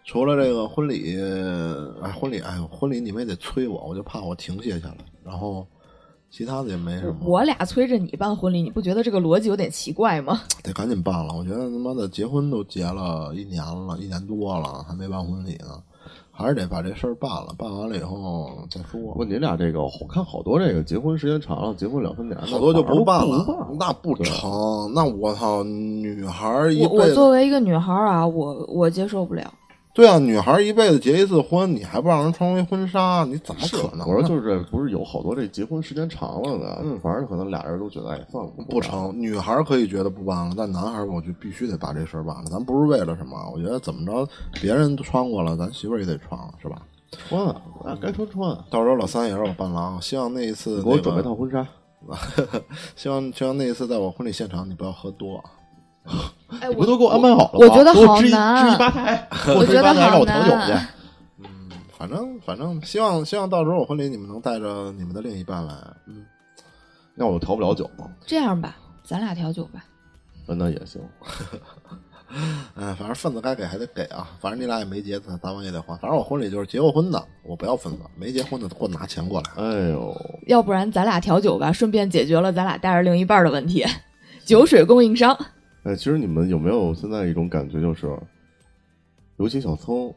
[0.06, 1.18] 除了这个婚礼，
[2.02, 4.98] 哎，婚礼，哎呦，婚礼你们也得催我，我就怕我停歇下来。
[5.24, 5.68] 然后
[6.30, 7.18] 其他的也没什么。
[7.26, 10.42] 我俩催着你办婚礼，你不觉得这个逻辑有点奇怪吗？
[10.63, 11.34] 得赶紧办了。
[11.34, 15.84] 我觉得他妈的结婚都结了一年了，一年多了，还没办婚礼呢，
[16.38, 17.56] 还是得把这事儿办了。
[17.58, 19.02] 办完了以后再说。
[19.15, 24.93] 问你俩这个，我看好多这个结婚时间长了，结婚两三年，好多就不办了，了，那不成。
[24.93, 29.52] 那我操，女孩儿一我我，作为一个女孩儿啊，我我接受不了。
[29.97, 34.07] 对啊，女孩儿一辈子结一次婚，你还不让人穿回婚纱，你怎么可能？
[34.07, 42.43] 我说就是这，不是有好多这结婚时间长了的，嗯，反正可能俩人都觉得，哎，算了，不成，女孩儿可以觉得不办了，但男孩儿我就必须得把这事儿办了。
[42.45, 44.29] 咱不是为了什么，我觉得怎么着，
[44.62, 46.79] 别人都穿过了，咱媳妇儿也得穿了，是吧？
[47.27, 48.55] 穿啊，啊，该穿穿。
[48.69, 51.67] 到时候老三也让我伴郎，希望那一次、那个、给我准备套婚纱。
[52.95, 55.43] 希望希望那一次在我婚礼现场你不要喝多。
[56.62, 57.60] 哎，你不都给我安排好了吗？
[57.60, 60.72] 我觉得好难支一吧台， 我觉得 支一吧台让好我调酒去。
[60.72, 60.88] 难。
[61.39, 61.48] 嗯，
[61.98, 65.74] 反正反正希望希望到时候我婚礼你们能带着你们的另一半来。
[66.08, 66.26] 嗯，
[67.15, 69.84] 那我调不了酒吗，这样吧，咱俩调酒吧。
[70.46, 71.02] 那也行。
[72.76, 74.30] 哎，反正份子该给还得给啊。
[74.39, 75.98] 反正你俩也没结，咱们也得还。
[75.98, 79.63] 反正我婚礼就是结过婚的，我不要份子；没结婚的，给我拿钱过来。
[79.63, 80.15] 哎呦，
[80.48, 83.86] 要不然咱俩调酒吧，顺便解决了咱俩带着另一半的问题。
[84.46, 85.38] 酒水供应商，
[85.88, 88.13] 哎，其实你们有没有现在一种感觉，就是，
[89.38, 90.13] 尤其小聪，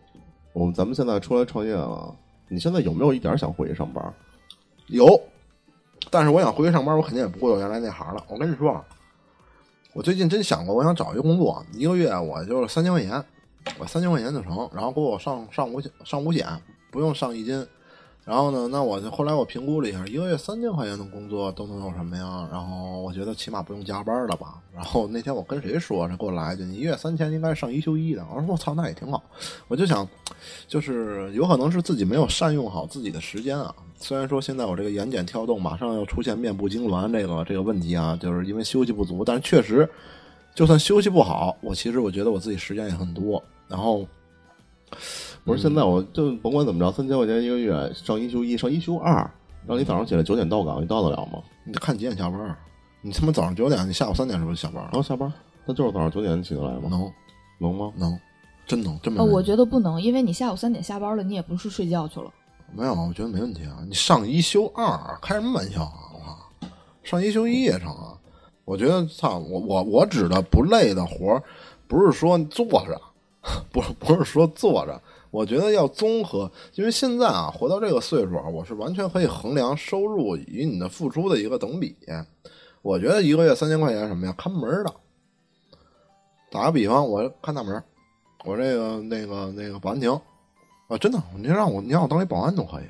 [0.52, 2.12] 我们咱们现在出来创业了，
[2.48, 4.12] 你现在有没有一点想回去上班？
[4.88, 5.06] 有，
[6.10, 8.24] 但是我想回去上班，我肯定也不会有原来那行了。
[8.26, 8.84] 我跟你说啊，
[9.92, 13.24] 我最近真想过，我想找一个工作，一个月我就是三千块钱，
[13.78, 16.48] 我三千块钱就成，然后给我上上五险上五险，
[16.90, 17.64] 不用上一金。
[18.24, 22.48] 然后呢，那我就后来我评估了一下，一个月三千块钱的工作都能有什么呀？
[22.52, 24.60] 然后我觉得起码不用加班了吧。
[24.74, 29.20] 然后那天我跟谁说，他给我来一句：“你一月三千应该上一休一的。”我说：“我操，那也挺好。”
[29.66, 30.06] 我就想，
[30.68, 33.74] 就是有可能是自己没有善用好自己的时间啊。
[33.98, 39.88] 虽然说现在我这个眼睑跳动马上要出现面部痉挛这个这个问题啊，就是因为休息不足，但是确实，
[40.54, 43.42] 就算休息不好，我其实我觉得我自己时间也很多。
[43.66, 44.06] 然后
[45.44, 49.28] 不是现在我就甭管怎么着，三千块钱一个月，上一休一，上一休二，
[49.66, 51.40] 让你早上起来九点到岗，你到得了吗？
[51.64, 52.56] 你得看几点下班儿。
[53.02, 54.90] 你他妈早上九点，你下午三点是不是就下班了？
[54.92, 55.32] 然后下班，
[55.64, 56.82] 那就是早上九点起得来吗？
[56.90, 57.12] 能
[57.58, 57.92] 能吗？
[57.96, 58.18] 能，
[58.66, 62.30] 真能，真没呃，我觉得不能，因为你下午三点下班了，你也不是睡觉去了。
[62.74, 63.78] 没有，我觉得没问题啊。
[63.88, 66.12] 你上一休二，开什么玩笑啊！
[66.12, 66.68] 我靠，
[67.02, 68.14] 上一休一也成啊。
[68.64, 71.42] 我觉得，操，我我我指的不累的活儿，
[71.88, 73.00] 不是说坐着，
[73.72, 75.00] 不是不是说坐着。
[75.30, 81.96] 我觉得要综合，因为现在啊，活到这个岁数啊，我是完全可以衡量收入与你的付出的一个等比。
[82.82, 84.92] 我觉得一个月三千块钱什么呀，看门的。
[86.50, 87.80] 打个比方，我看大门，
[88.44, 90.10] 我这个那个那个保安亭，
[90.88, 92.84] 啊，真的，你让我你让我当一保安都可以，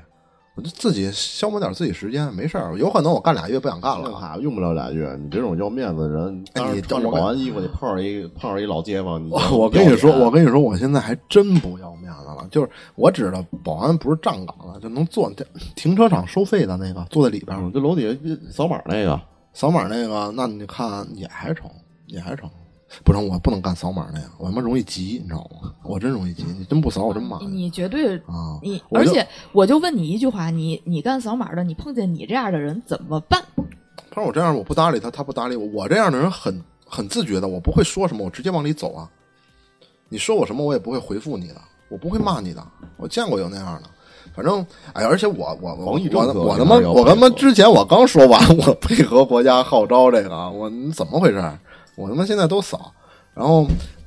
[0.57, 2.77] 我就自己消磨点自己时间，没事儿。
[2.77, 12.47] 有可能我干俩月不想干了，信用不了俩月，你这种要面子的人，你穿着保安衣服，你碰上一碰上一老街坊，你 我我跟你说，我跟你说，我现在还真不要面子了。
[12.51, 15.33] 就是我知道保安不是站岗了，就能坐
[15.77, 18.19] 停车场收费的那个，坐在里边儿嗯，就楼底下
[18.51, 19.19] 扫码那个，
[19.55, 21.71] 扫码那个，那你看也还成，
[22.07, 22.51] 也还成。
[23.05, 25.73] 不成，我不能干扫码那个，我他妈容易急，你知道吗？
[25.85, 28.59] 我真容易急，你真不扫我真骂你你绝对啊！
[28.63, 33.43] 你，而且我就问你一句话，你你干扫码的，你碰见你这样的人怎么办？
[34.11, 35.67] 他说我这样我不搭理他，他不搭理我。
[35.67, 39.09] 我这样的人很很自觉的，我不会说什么，我直接往里走啊。
[40.09, 41.55] 你说我什么，我也不会回复你的，
[41.89, 42.67] 我不会骂你的。
[42.97, 43.89] 我见过有那样的，
[44.35, 51.41] 反正哎，而且我我我我我他妈我他妈之前我刚说完， 我配合国家号召这个，我你怎么回事？
[52.01, 52.93] 我他妈现在都扫，
[53.35, 53.67] 然后。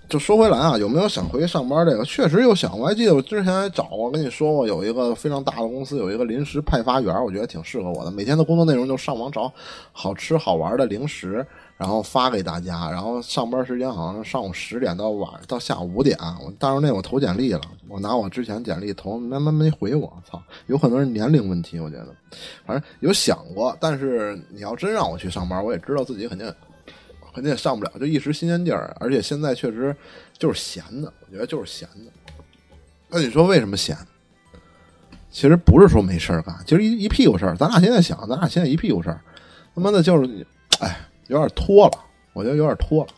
[0.09, 1.83] 就说回来啊，有没有想回去上班？
[1.83, 2.77] 这个确实有想。
[2.77, 8.11] 我还记得我之前还找过，跟你说过，有一个非常大的公司，有一个临时派发员，我觉得挺适合我的。
[8.11, 9.51] 每天的工作内容就上网找
[9.91, 11.43] 好吃好玩的零食，
[11.77, 12.91] 然后发给大家。
[12.91, 16.15] 然后上班时间好像是上午十点到晚到下午五点。
[16.45, 20.13] 我当时那我投简历了，我拿我之前简历投，慢慢没回我。
[20.29, 22.09] 操，有可能是年龄问题，我觉得。
[22.67, 26.53] 反正有想过，但是你要真让我去上班，我也知道自己肯定。
[27.33, 29.95] 肯定也上不了，就一时新鲜劲儿，而且现在确实
[30.37, 32.33] 就是闲的，我觉得就是闲的。
[33.09, 33.97] 那你说为什么闲？
[35.29, 37.55] 其实不是说没事儿干，其实一一屁股事儿。
[37.55, 39.19] 咱俩现在想，咱俩现在一屁股事儿，
[39.73, 40.45] 他妈的就是，
[40.79, 41.99] 哎，有点拖了，
[42.33, 43.09] 我觉得有点拖了。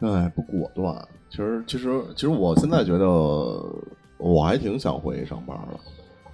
[0.00, 1.08] 哎，不果断。
[1.30, 3.06] 其实，其实，其实，我现在觉得
[4.18, 5.80] 我还挺想回去上班的。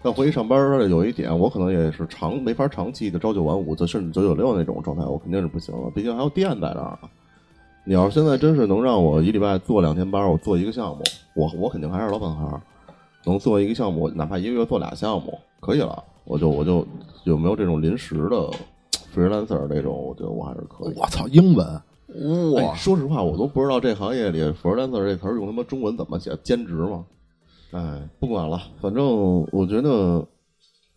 [0.02, 5.90] 但回去上班儿有一点，我可能也是长没法长期的朝九晚五，就甚至九九六那种状态，我肯定是不行了。
[5.94, 7.08] 毕竟还有店在那儿呢。
[7.84, 11.02] 你要是现在真是能让我一礼拜做两天班儿，我做一个项目，
[11.34, 12.60] 我我肯定还是老本行，
[13.24, 16.02] 能做一个项目，哪怕一个月做俩项目，可以了。
[16.24, 16.86] 我就我就
[17.24, 18.50] 有没有这种临时的
[19.14, 20.94] freelancer 那种，我觉得我还是可以。
[20.96, 21.66] 我操，英文
[22.56, 22.74] 哎哇！
[22.74, 27.04] 说实话，我都不知道这行业里 freelancer 这词儿用他妈中文怎么写，兼职吗？
[27.72, 30.26] 哎，不管了，反正我觉得，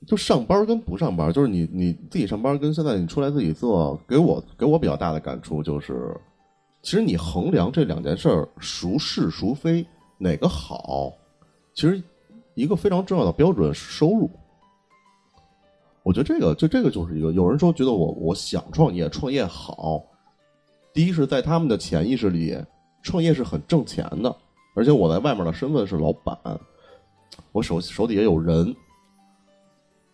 [0.08, 6.20] 就上班跟不上班，就是你你自己上班跟现在你出来自己做，给我给我比较大的感触就是，
[6.82, 9.86] 其实你衡量这两件事儿孰是孰非，
[10.18, 11.14] 哪个好，
[11.76, 12.02] 其实
[12.56, 14.30] 一个非常重要的标准是收入。
[16.02, 20.04] 我觉得这个就这个就是一个，有人说觉得我我想创业，创业好，
[20.92, 22.58] 第一是在他们的潜意识里，
[23.04, 24.36] 创业是很挣钱的，
[24.74, 26.38] 而且我在外面的身份是老板，
[27.52, 28.76] 我手手底下有人。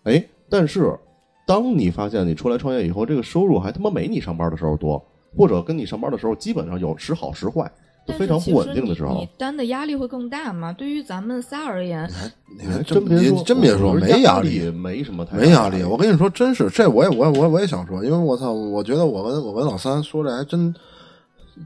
[0.04, 0.98] 哎，但是
[1.46, 5.04] 当你发现你出来创业以后，这个收入还他妈没你上班的时候多，
[5.36, 7.70] 或者跟你上班的时候基本上有时好时坏，
[8.08, 10.72] 就非常不稳定的时候你，担的压力会更大嘛？
[10.72, 12.10] 对于咱们仨而言，
[12.58, 15.84] 你还真别说，真别说，没压力，没什么太大没压力。
[15.84, 20.74] 我跟你说，真是这我也我也我也我也想说，因为我操，我觉得我跟我跟老三说这还真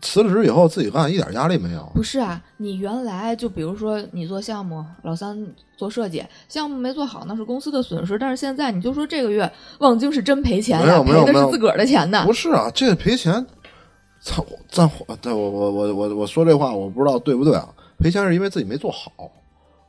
[0.01, 1.91] 辞了职以后自己干一点压力没有。
[1.93, 5.45] 不是啊，你原来就比如说你做项目，老三
[5.77, 12.33] 做设计，项目没做好那是公司的损失，但是现在你就说这个月望京是真赔钱呀，没有没有没有赔的是自个儿的钱呢不。
[12.33, 13.45] 是啊，这赔钱，
[14.21, 14.45] 操！
[14.69, 14.89] 咱
[15.21, 17.69] 对我我我我我说这话我不知道对不对啊？
[17.99, 19.11] 赔钱是因为自己没做好，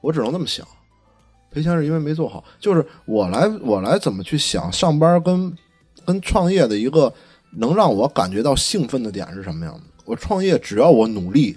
[0.00, 0.66] 我只能那么想。
[1.50, 5.56] 赔钱是因为没做好，就是我来我来怎么去想上班跟
[6.04, 7.12] 跟创业的一个
[7.56, 9.80] 能让我感觉到兴奋的点是什么样的？
[10.04, 11.56] 我创业只要我努力，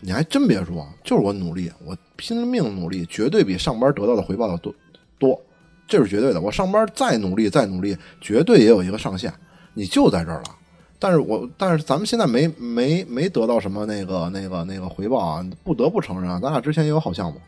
[0.00, 4.74] 你还真别说，就是我努力，我拼了命努力，绝对比上班得到的回报要多
[5.18, 5.40] 多，
[5.86, 6.40] 这是绝对的。
[6.40, 9.32] 我上班再努力再努力，绝对也有一个上限，
[9.74, 10.56] 你就在这儿了。
[10.98, 17.40] 但是我但是咱们现在没没没得到什么那个那个那个回报啊，不得不承认啊，咱俩之前也有好项目。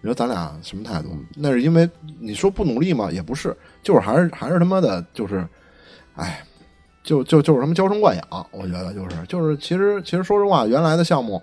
[0.00, 1.08] 你说咱俩什么态度？
[1.34, 1.88] 那是因为
[2.20, 3.10] 你说不努力吗？
[3.10, 5.44] 也不是，就是还是还是他妈的，就是，
[6.14, 6.44] 哎，
[7.04, 8.46] 就就就是什么娇生惯养。
[8.50, 11.40] 我觉得就是就是，其实其实说实话，原来的项目，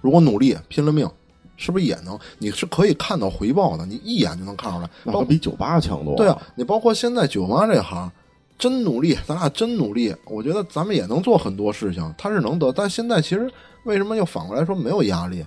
[0.00, 1.08] 如果努力拼了命，
[1.56, 2.18] 是不是也能？
[2.38, 4.90] 你是可以看到回报的，你一眼就能看出来。
[5.04, 6.16] 包那比酒吧强多了。
[6.16, 8.10] 对啊，你包括现在酒吧这行，
[8.58, 12.72] 真努力，咱俩真努力，我觉得咱们也能做很多事情，他是能得。
[12.72, 13.50] 但现在其实
[13.84, 15.44] 为什么又反过来说没有压力？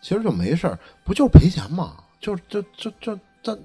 [0.00, 1.96] 其实就没事儿，不就是赔钱吗？
[2.20, 3.58] 就就就就这，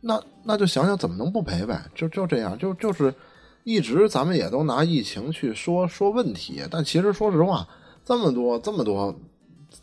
[0.00, 1.82] 那那就想想怎么能不赔呗？
[1.94, 3.14] 就就这样，就就是
[3.64, 7.68] 一直咱们也都拿疫情去说说问题，但其实说实话，
[8.04, 9.14] 这么多这么多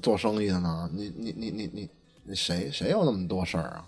[0.02, 1.90] 做生意的呢，你你你你
[2.24, 3.86] 你谁谁有那么多事儿啊？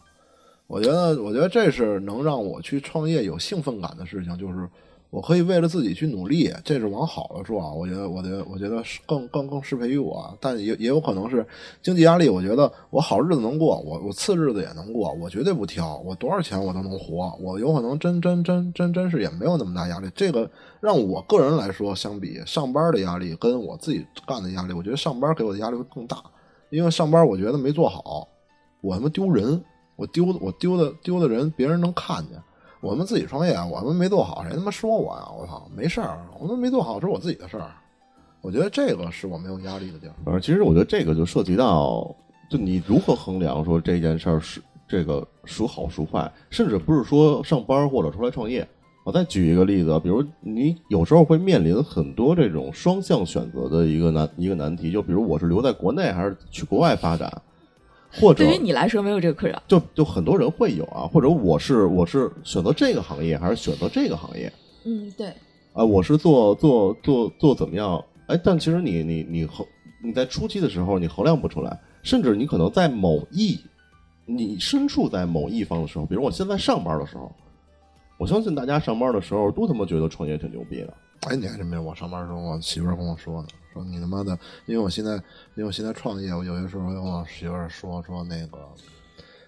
[0.68, 4.70] 我觉得，我觉得这是能让我去创业有兴奋感的事情，就是
[5.12, 7.74] 我可以为了自己去努力，这是往好了说啊。
[7.74, 11.44] 我觉得，我觉得，我觉得更更更适配于我，但也也有可能是
[11.82, 12.30] 经济压力。
[12.30, 17.36] 我觉得我好日子能过，我我次日子也能过，我绝对不挑，我多少钱我都能活。
[17.42, 20.08] 我有可能真真真真真是也没有那么大压力。
[20.14, 20.48] 这个
[20.80, 26.22] 让我个人来说，相比上班的压力跟我自己干的压力，我觉得上班给我的压力会更大，
[26.70, 28.28] 因为上班我觉得没做好，
[28.82, 29.60] 我他妈丢人，
[29.96, 32.40] 我丢我丢的丢的人别人能看见。
[32.82, 35.28] 我们自己创业，我们没做好，谁他妈说我呀？
[35.38, 37.72] 我操，没事儿，我们没做好，这是我自己的事儿。
[38.42, 40.14] 我觉得这个是我没有压力的地儿。
[40.26, 42.16] 呃，其实我觉得这个就涉及到，
[42.50, 48.66] 就你如何衡量说这件事儿是这个孰好孰坏，甚至不是说上班或者出来创业。
[49.04, 57.30] 我再举一个例子，比如你有时候会面临很多这种双向选择的一个难一个难题，就比如我是留在国内还是去国外发展。
[58.12, 64.52] 或者对于你来说没有这个困扰，就就很多人会有啊，或者我是我是选择这个行业还是选择这个行业
[64.86, 65.28] 嗯，对，
[65.74, 65.84] 啊？
[65.84, 68.04] 我是做做做做怎么样？
[68.28, 69.66] 哎，但其实你你你衡
[70.04, 73.60] 你在初期的时候你衡量不出来，甚至你可能在某一
[74.26, 77.32] 你身处在某一方的时候，比如我现在上班的时候，
[78.18, 80.94] 我相信大家上班的时候都他妈觉得创业挺牛逼的。
[81.28, 81.82] 哎，你还真没有？
[81.82, 85.22] 我上班的时候，我媳妇儿跟我说呢，说你他妈的，因为我现在，因
[85.58, 88.58] 为我现在创业，我有些时候跟我媳妇儿说说那个，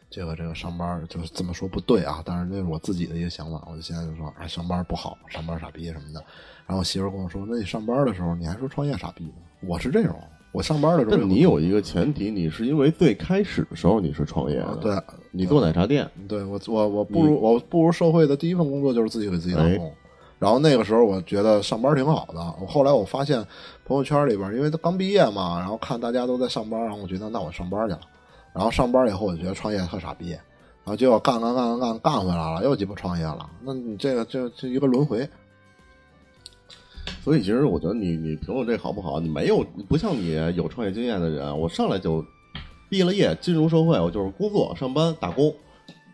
[0.10, 6.24] 这个这个上班就是这么说不对啊，但是那是我自己的一个想法，我就现在就说，啊，上班不好，上班傻逼什么的。
[6.68, 9.34] 然后我媳妇儿跟我说，那你上班的时候你还说创业傻逼呢？
[9.68, 10.16] 我是这种，
[10.52, 14.98] 我上班的时候但你有一个前提，你是因为最开始的时候你是创业的，对
[15.32, 19.94] 你做奶茶店，对我我我步入我步入社会的第一份工作就是自己给自己打哎工。
[20.42, 23.46] 然后那个时候我觉得上班挺好的，我后来我发现
[23.86, 28.02] 朋友圈里边，因为他刚毕业嘛，然后看大家都在上班，然后我觉得那我上班去了。
[28.52, 33.48] 然后上班以后，我就觉得创业特傻逼，然后结果干干干干干干回来了，又鸡巴创业了。
[33.62, 35.30] 那你这个这这一个轮回，
[37.24, 39.20] 所以其实我觉得你你评论这好不好？
[39.20, 42.26] 你没有不像你有创业经验的人，我上来就
[42.90, 45.54] 毕了业进入社会，我就是工作上班打工，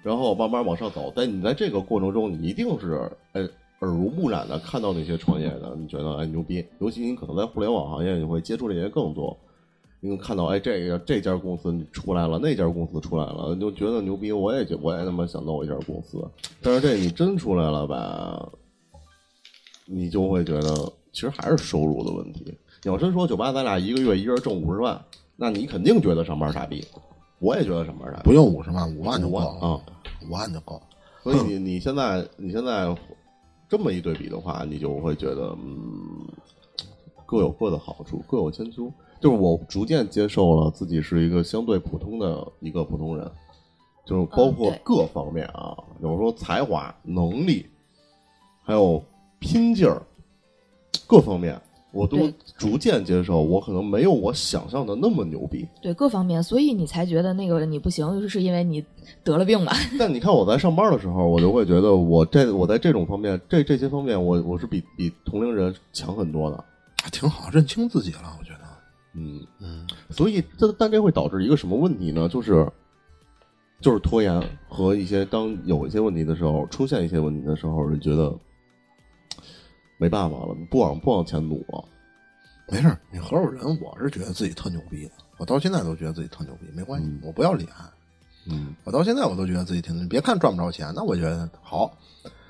[0.04, 1.13] 然后慢慢往上走。
[1.16, 3.48] 但你在这个过程中，你一定是哎
[3.80, 6.66] 耳濡目染的看到那些创业的，你觉得哎牛逼。
[6.80, 9.38] 尤其你可能在互联网行业，你会接触这些更多。
[10.00, 14.32] 你能看到，哎，这个这家公司出来了，那家公司出来了，你就觉得牛逼。
[14.32, 16.24] 我也觉，我也他妈想弄一家公司。
[16.62, 18.48] 但是这你真出来了吧，
[19.86, 22.46] 你就会觉得其实还是收入的问题。
[22.84, 25.04] 你要真说酒吧，咱俩一个月一人挣五十万，
[25.36, 26.86] 那你肯定觉得上班傻逼。
[27.40, 29.82] 我也觉得上班傻逼，不用五十万，五万就够了五万啊。
[30.28, 30.82] 五万就够了。
[31.24, 32.96] 所以你你现在你现在
[33.69, 36.27] 这么一对比的话，你就会觉得嗯，
[37.25, 38.91] 各有各的好处，各有千秋。
[39.19, 43.30] 就是我逐渐接受了自己是一个相对普通的一个普通人，
[44.06, 47.65] 就是包括各方面啊，比如说才华、能力，
[48.62, 49.03] 还有
[49.39, 50.01] 拼劲儿，
[51.08, 51.60] 各方面
[51.91, 53.41] 我都逐渐接受。
[53.41, 58.84] 我可能没有我想象的那么牛逼，对各方面，所以你才觉得那个你不行，就是因为你
[59.23, 59.73] 得了病吧。
[59.97, 66.63] 但你看我在上班的时候，我就会觉得我这我在这种方面，这这些方面我我是比比同龄人强很多的。
[67.12, 68.60] 挺好，认清自己了，我觉得。
[69.13, 72.28] 嗯，嗯，所以这但这会导致一个什么问题呢？
[72.28, 72.69] 就是
[73.80, 78.36] 就是拖延和一些当有一些问题的时候，出现一些问题的时候，人觉得
[79.97, 81.83] 没办法了，不往不往前努了。
[82.69, 87.67] 没事，你合伙人，我是觉得自己特牛逼的，我到现在都觉得自己特牛逼，没关系，我不要脸。
[88.49, 91.91] 嗯，我到现在我都觉得自己挺牛逼，别看赚不着钱，那我觉得好，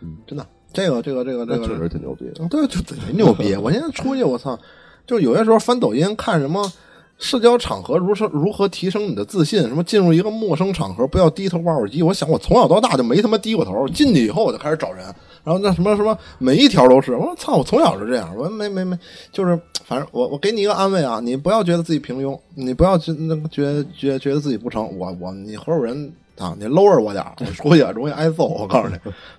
[0.02, 2.48] 嗯，真的，这个这个这个这个确实挺牛逼的。
[2.48, 3.56] 对，就贼牛逼！
[3.62, 4.60] 我现在出去，我操，
[5.06, 6.72] 就有些时候翻抖音看什么
[7.20, 12.04] 社交场合如何如何提升你的自信，什么进入一个陌生场合不要低头玩手机。
[12.04, 15.06] 我想我从小到大就没他妈低过头，进去以后我就开始找人，
[15.48, 19.00] 然后那什么什么每一条都是，我说操，我从小就这样，我没没没，
[19.32, 23.14] 就是反正我我给你一个安慰啊，你不要觉得自己平庸，你不要觉
[23.50, 28.96] 觉觉觉得自己不成，我我你合伙人啊，你搂着我点儿，我出去容易挨揍，我告诉你，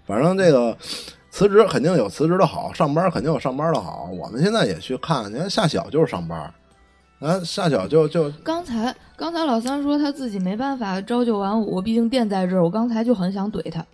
[0.06, 0.74] 反正这个。
[1.30, 4.10] 辞职肯定有辞职的好，上班肯定有上班的好。
[4.18, 6.52] 我们现在也去看，你看夏晓就是上班，
[7.20, 12.64] 啊，夏晓就就刚才刚才老三说他自己没办法朝九晚五，毕竟店在这儿。
[12.64, 13.84] 我刚才就很想怼他，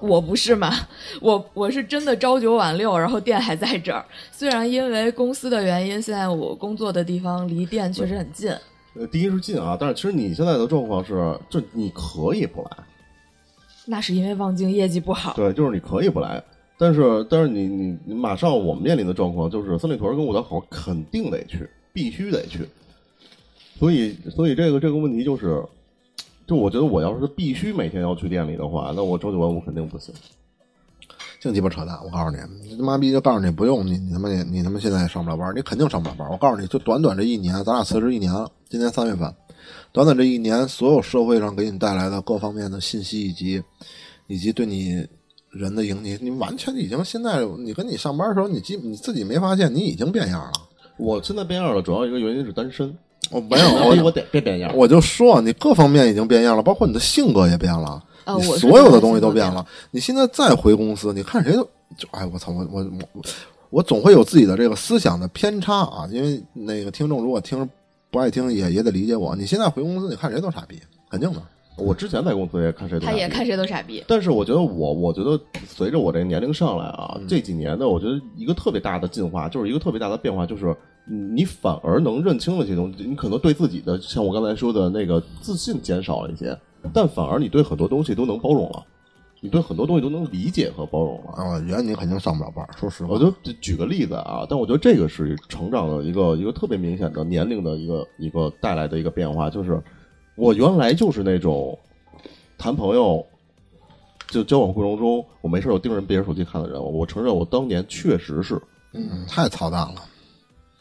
[0.00, 0.70] 我不是嘛，
[1.20, 4.04] 我我是真的朝九晚六，然后店还在这儿。
[4.32, 8.50] 虽然因为公司的原因，现在我工作的地方离店确实很近，
[8.94, 12.70] 呃，第一是近啊，但是其实你现在的状况是，就你可以不来，
[13.86, 15.34] 那是因为望京业绩不好。
[15.34, 16.42] 对，就是你可以不来，
[16.78, 22.68] 但是但是你你你马上我们面临的状况就是三里屯跟五道口肯定得去，必须得去，
[23.78, 25.62] 所以所以这个这个问题就是，
[26.50, 30.12] 就我觉得我要是必须每天要去店里的话，那我朝九晚五肯定不行。
[31.40, 31.96] 净鸡巴扯淡！
[32.02, 32.38] 我告诉你，
[32.68, 36.28] 你他妈逼就告诉你不用你，你他妈你你他妈现在也上不了班，你肯定上不了班。
[36.28, 39.32] 我告诉你就短短这一年，咱俩辞职一年了，今年三月份，
[39.92, 43.62] 短短这一年，所有社会上给你带来的各方面的信息以及
[44.26, 45.06] 以及对你
[45.50, 50.52] 人的影，你你完全已经现在你跟你上班的时候，你基你自己没发现你已经变样了。
[50.96, 52.92] 我现在变样了，主要一个原因是单身。
[53.30, 54.70] 我没有， 所以我得别变样。
[54.74, 59.64] 我就说你各方面已经变样了，包括你的性格也变了，呃，你所有的东西都变了。
[59.92, 61.62] 你现在再回公司，你看谁都
[61.96, 63.22] 就哎，我操，我我我
[63.70, 66.08] 我总会有自己的这个思想的偏差啊。
[66.10, 67.68] 因为那个听众如果听
[68.10, 69.34] 不爱听，也也得理解我。
[69.36, 71.40] 你现在回公司，你看谁都傻逼，肯定的。
[71.76, 74.04] 我之前在公司也看谁都傻逼他也看谁都傻逼。
[74.06, 80.76] 但是我觉得我，我觉得随着我这年龄上来啊，嗯这几年的，我觉得一个特别大的进化，就是一个特别大的变化，就是
[81.12, 86.56] 你反而能认清了这些东西，你可能对自己的，像我刚才说的那个自信减少了一些，
[86.94, 88.86] 但反而你对很多东西都能包容了，
[89.40, 91.32] 你对很多东西都能理解和包容了。
[91.32, 93.14] 啊，我觉得你肯定上不了班，说实话。
[93.14, 99.82] 我就举个例子啊，但我觉得这个是成长的一个一个特别明显的年龄的一个一个带来的一个变化，就是
[100.36, 101.76] 我原来就是那种
[102.56, 103.26] 谈朋友
[104.28, 109.94] 就交往过程中，我没事儿我盯着别人手机看的人，我承认我当年确实是，嗯，太操蛋了。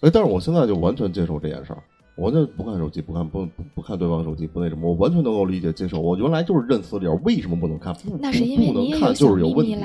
[0.02, 1.84] 哎，但是我现在就完全接受这件事儿，
[2.16, 6.00] 我就不看手机，不看不不不看对方手机，不那什么，我完全能够理解接受。
[6.00, 7.94] 我原来就是认死理儿，为什么不能看？
[7.96, 9.78] 不那是因为不不你也有能看就是有问题。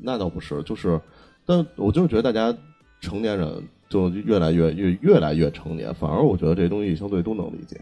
[0.00, 1.00] 那倒不是，就是，
[1.44, 2.56] 但我就是觉得大家
[3.00, 7.80] 成年人就越来越越越来越成年，反而我觉得这东西相对都能理解，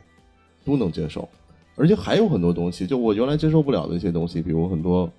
[0.64, 1.28] 都能接受，
[1.76, 5.10] 而且还有很多东西，就我原来接受不了的一些东西，比如很多。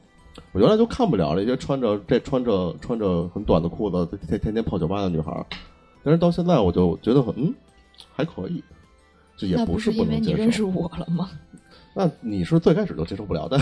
[0.51, 5.45] 我原来就看不了那些穿着这穿着穿着很短的裤子天天天泡酒吧的女孩儿，
[6.05, 7.53] 但是到现在我就觉得很嗯
[8.13, 8.63] 还可以，
[9.35, 10.37] 这也那不是因为你能接受。
[10.37, 11.29] 认识我了吗？
[11.97, 13.59] 那你是最开始就接受不了，但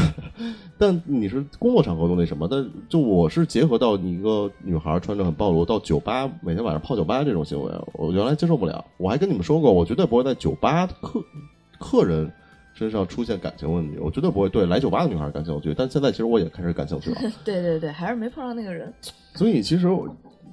[0.77, 8.83] 但你是工作场合都那什么，但就我是结合到你一个女孩穿着很暴露到酒吧每天晚上泡酒吧这种行为，我原来接受不了。
[8.97, 11.23] 我还跟你们说过，我绝对不会在酒吧客
[11.79, 12.31] 客人
[12.73, 15.71] 身上出现感情问题，我绝对不会对来酒吧的女孩感兴趣。
[15.77, 18.91] 但现在其实我也开始感兴趣了， 对对对，还是没碰上那个人。
[19.35, 19.87] 所以其实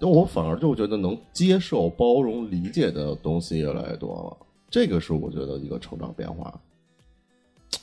[0.01, 6.61] 我我反而就觉得能接受、包容、理解的东西越来越多了，这个是我觉得一个成长变化。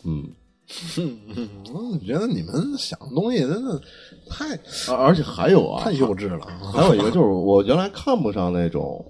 [0.03, 0.29] 嗯，
[0.97, 3.81] 嗯，我觉得你们想的东西真的
[4.29, 4.57] 太
[4.91, 6.45] 而而且还有啊，太幼稚了。
[6.73, 9.03] 还有一个就是我原来看不上那种，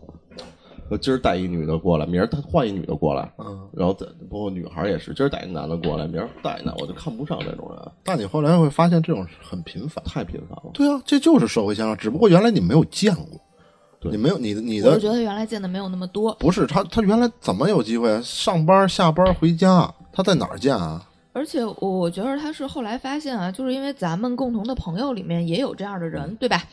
[0.90, 10.04] 呃今儿带一女的过来，明儿他换一女的过来，嗯，然后再包括女孩也是，今儿带一男的过来，明儿带一男，我就看不上这种人，但你后来会发现这种很频繁。
[10.06, 10.72] 太频繁了。
[10.74, 19.94] 对啊，这就是社会现象，只不过原来你没有见过，你没有你的你的我是觉得原来见的没有那么多，不是他他原来怎么有机会上班下班回家？
[20.14, 21.07] 他在哪儿见啊？
[21.38, 26.64] 而且我我觉得他是后来发现啊，就是因为咱们共同的朋友里面也有这样的人，对吧？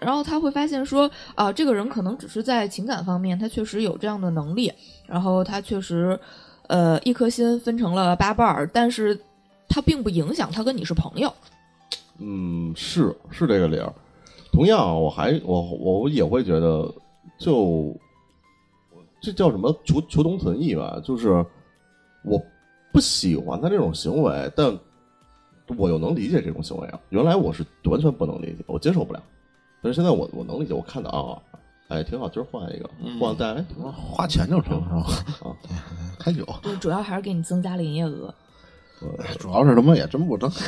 [0.00, 4.72] 然后他会发现说，啊、这个人可能只是在情感方面他确实有这样的能力，
[5.06, 6.18] 然后他确实，
[6.68, 9.20] 呃，一颗心分成了八瓣儿，但是
[9.68, 11.30] 他并不影响他跟你是朋友。
[12.18, 13.92] 嗯，是是这个理儿。
[14.50, 16.90] 同样，我还我我也会觉得，
[17.38, 17.94] 就
[19.20, 21.44] 这叫什么求求同存异吧，就是
[22.24, 22.40] 我
[22.96, 24.74] 不喜欢他这种行为，但
[25.76, 26.98] 我又能理解这种行为啊。
[27.10, 29.22] 原来我是完全不能理解，我接受不了，
[29.82, 31.36] 但是现在我我能理解，我看到啊，
[31.88, 32.88] 哎，挺好，今儿换一个，
[33.20, 35.50] 换带来花钱就成是吧？
[35.50, 35.52] 啊。
[36.18, 38.34] 开酒，对，主要还是给你增加了营业额。
[39.38, 40.66] 主要是他妈也真不挣钱，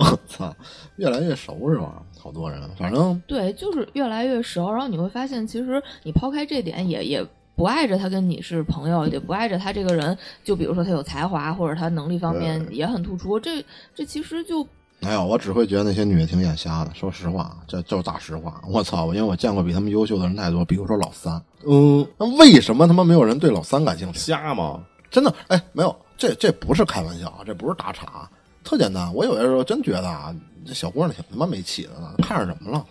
[0.00, 0.52] 我操，
[0.96, 2.02] 越来越熟是吧？
[2.18, 7.24] 好多人，反正对，就是越来越熟，然后你会发现，其实你抛开这点也，也
[7.58, 13.60] 不碍着他跟你是朋友，也不碍着他这个人，就比如说他有才华或者他能力方面也很突出，这
[13.96, 14.64] 这其实就
[15.00, 16.92] 没有，我只会觉得那些女的挺眼瞎的。
[16.94, 18.62] 说实话，这就是大实话。
[18.68, 21.42] 我操，因为我见过比他们优秀的人太多，比如说老三。
[21.66, 24.20] 嗯，那为什么他妈没有人对老三感兴趣？
[24.20, 24.80] 瞎吗？
[25.10, 28.30] 真的，哎，没有，这这不是开玩笑，这不是打岔，
[28.62, 29.12] 特简单。
[29.12, 30.32] 我有些时候真觉得啊，
[30.64, 32.86] 这小姑娘挺他妈没气的呢，看上什么了？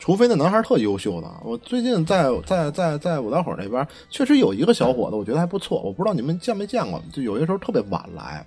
[0.00, 1.30] 除非那男孩特优秀的。
[1.44, 5.80] 我最近在在在在五道口那边，确实有一个小伙子，我觉得还不错。
[5.82, 8.44] 我不知道你们见没见过，就有些时候特别晚来，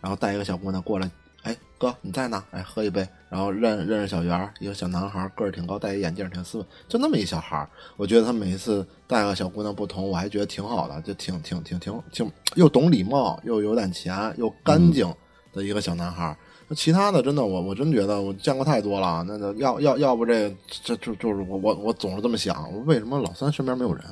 [0.00, 1.08] 然后带一个小姑娘过来，
[1.42, 2.42] 哎哥你在呢？
[2.50, 7.68] 哎喝一杯，然后认认识小圆，一个小男孩，个儿挺高，戴一眼镜，挺斯文，就那么一小孩儿。
[7.98, 15.12] 我觉得他每一次带个小姑娘不同，我还觉得挺好的，就挺挺挺挺挺又懂礼貌，又有点钱，又干净
[15.52, 16.36] 的一个小男孩儿。
[16.68, 19.24] 那其他的真的，我我真觉得我见过太多了。
[19.26, 20.54] 那那要要要不这
[20.84, 24.04] 这就就是我我我总是这么想，为什么老三身边没有人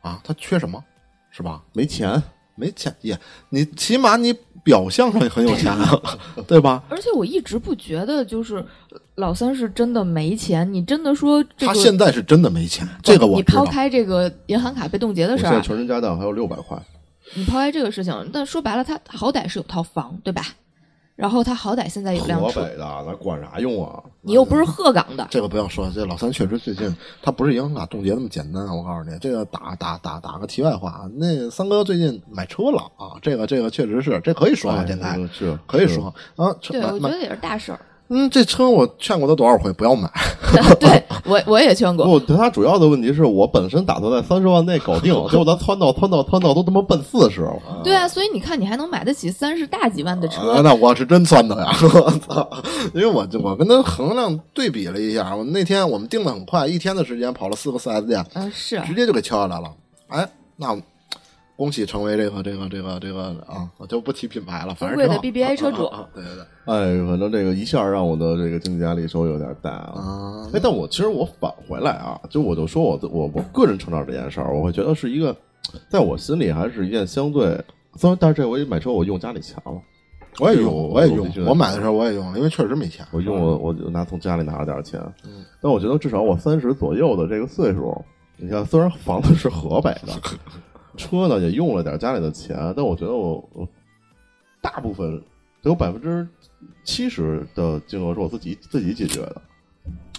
[0.00, 0.20] 啊？
[0.24, 0.82] 他缺什么？
[1.30, 1.62] 是吧？
[1.72, 2.20] 没钱，
[2.56, 3.16] 没钱也，
[3.50, 6.00] 你起码你表象上很有钱啊，
[6.48, 6.82] 对吧？
[6.88, 8.64] 而且我一直不觉得就是
[9.14, 13.64] 老三是真的没钱，你真的说这个，他现在是真的没钱，这个我你抛。
[13.66, 16.76] 开这个银行卡被冻结的事儿，我现在全身家当还有六百块，
[17.34, 20.42] 你抛开这个事情，但说白了，他好歹是有套房，对吧？
[21.18, 24.00] 然后他好歹现在有辆车，河北的那管啥用啊？
[24.20, 28.64] 你又不是鹤岗的，这个不要说，这老三确实最近他不是银行卡冻结那么简单。
[28.66, 36.54] 我告诉你，这个打打打打个题外话，那三哥最近买车了啊，这个这个确实是，这可以说啊，哎电台这个是可以说啊。
[36.62, 37.80] 对我觉得也是大事儿。
[38.10, 40.10] 嗯，这车我劝过他多少回不要买，
[40.80, 47.52] 对我我也劝过，不，他主要的问题是我本身打算在三十万内搞定， 结果他窜到窜到窜到都他妈奔四十了。
[47.84, 51.70] 对啊，所以你看，你还能买得起三十大几万的啊车，那我是真窜的呀！
[51.82, 52.48] 我操！
[52.94, 59.70] 因为我就我跟他衡量对比了一下，我那天我们定的很快，一天的时间跑了四个四 S 店，嗯，是直接就给敲下来了。
[60.08, 60.74] 哎，那
[61.58, 69.92] 恭喜成为这个这个这个这个啊，我就不提品牌了，反正尊贵的 BBA 车主啊啊啊对对对哎，反正这个一下让我的这个经济压力稍微有点大啊。
[70.00, 75.36] 啊哎，但我其实我返回来啊，就我就说我我我个人成长这件事儿，我会觉得是一个，
[75.88, 77.60] 在我心里还是一件相对，
[77.96, 79.82] 虽然但是这回买车我用家里钱了，
[80.38, 83.04] 我也用，我也用我买的时候我也用，因为确实没钱。
[83.10, 88.00] 我用我我就拿从家里拿了点钱，嗯但我觉得至少我三十左右的这个岁数，
[88.36, 90.12] 你看虽然房子是河北的，
[90.98, 93.66] 车呢也用了点家里的钱，但我觉得我我
[94.60, 95.16] 大部分
[95.62, 96.28] 得有百分之
[96.84, 99.40] 七十的金额是我自己自己解决的。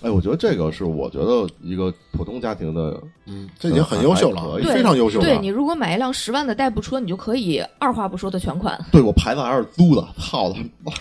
[0.01, 5.25] 哎，我觉得这个是我觉得一个普通家庭的，嗯，这已经很优秀了非常优秀了。
[5.25, 8.79] 对你如果买一辆十万的代步车，你就可以二话不说的全款。
[8.93, 10.93] 对我牌子还是租的，操他妈，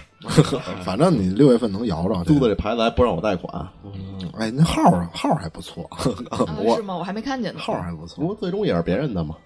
[0.82, 5.88] 反正你六月份能摇着租的这牌子还不让我贷款，嗯哎，那号儿号儿还不错，
[6.30, 6.38] 啊，
[6.74, 6.96] 是吗？
[6.96, 7.60] 我还没看见呢。
[7.60, 8.26] 号儿还不错不。
[8.26, 9.36] 过最终也是别人的嘛。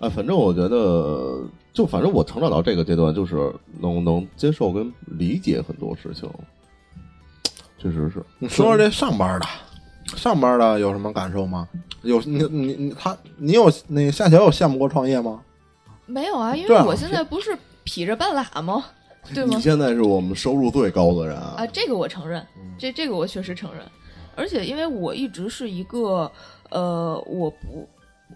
[0.00, 1.40] 嗯，啊，反正我觉得，
[1.72, 6.28] 就反正我成长到这个阶段，就是能能接受跟理解很多事情，
[7.78, 8.22] 确实是。
[8.38, 9.46] 你说说这上班的，
[10.16, 11.68] 上班的有什么感受吗？
[12.02, 15.40] 有你你你他你有那个夏乔有羡慕过创业吗？
[16.06, 18.84] 没有啊，因为我现在不是劈着半拉吗？
[19.34, 19.60] 对吗你？
[19.60, 22.46] 现在是我们收入最高的人啊啊，这个我承认，
[22.78, 23.82] 这这个我确实承认。
[24.36, 26.30] 而且因为我一直是一个
[26.70, 27.88] 呃，我不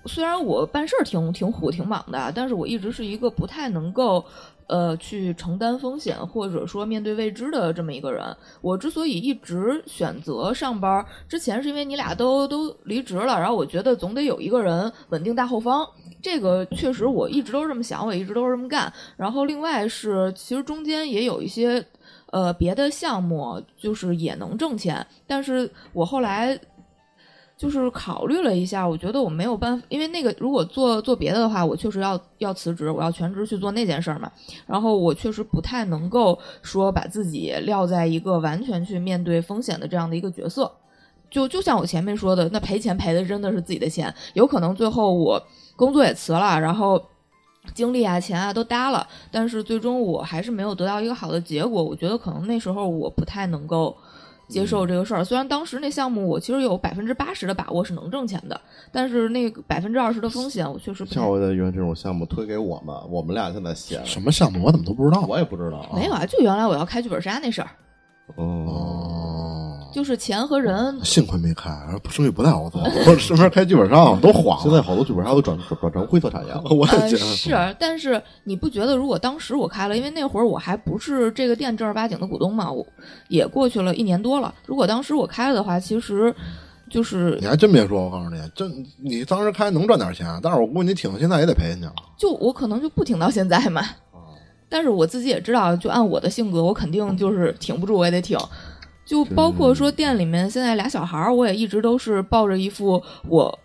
[0.07, 4.25] 虽然我办事儿挺挺虎挺莽的，但是我一直是一个不太能够。
[4.73, 8.25] 呃，去承担风险或者说面对未知的这么一个人，
[8.61, 15.85] 我之所以一直选择上班，之前是因为你俩都都离职了，然后我觉得总得有一个人稳定大后方，
[16.23, 18.93] 这个确实我一直都是这么想，我一直都是这么干。
[19.17, 21.85] 然后另外是，其实中间也有一些
[22.27, 26.57] 呃别的项目，就是也能挣钱，但是我后来
[27.61, 34.33] 就是考虑了一下，我觉得我没有办法，因为那个如果做做别的的话，我确实要要辞职，我要全职去做那件事儿嘛。
[34.67, 40.73] 然后我确实不太能够说把自己撂在一个完全去面对风险的这样的一个角色。
[41.31, 45.39] 就就像我前面说的，那赔钱赔的真的是自己的钱，有可能最后我
[45.77, 46.99] 工作也辞了，然后
[47.75, 51.85] 精力啊、钱啊都搭了，但是最终我还是没有得到一个好的结果。
[51.85, 53.95] 我觉得可能那时候我不太能够
[54.51, 55.25] 接受这个事儿。
[55.25, 58.61] 虽然当时那项目我其实有百分之八十的把握是能挣钱的，
[58.93, 65.25] 但是那百分之二十的风险我确实不太下回的原这种项目推给我们，我们俩现在闲，什么项目我怎么都不知道？
[65.29, 65.91] 我也不知道啊。
[65.95, 66.27] 没有啊。
[66.27, 67.71] 就原来我要开剧本杀那事儿，
[68.37, 71.71] 哦，哦，就是钱和人幸亏没开，
[72.09, 72.81] 生意不太好做。
[73.07, 74.63] 我身边开剧本杀都黄了。
[74.63, 76.63] 现在好多剧本杀都转转转成灰色产业了。
[76.71, 82.87] 我也呃，觉得是，但是你不觉得，如果当时我开了，因为那会儿我还不是这个店正儿八经的股东嘛，我
[83.29, 84.55] 也过去了一年多了。
[84.67, 86.35] 如果当时我开了的话，其实
[86.89, 91.95] 就是你还真别说，我告诉你，真你当时开能赚点钱，但是我估计你挺到现在也得赔进去了。
[92.17, 93.83] 就我可能就不挺到现在嘛。
[94.71, 98.39] 但是我自己也知道，就按我的性格，我肯定就是挺不住，我也得挺。
[99.05, 103.59] 就包括说店里面现在俩小孩儿，我也一直都是抱着一副我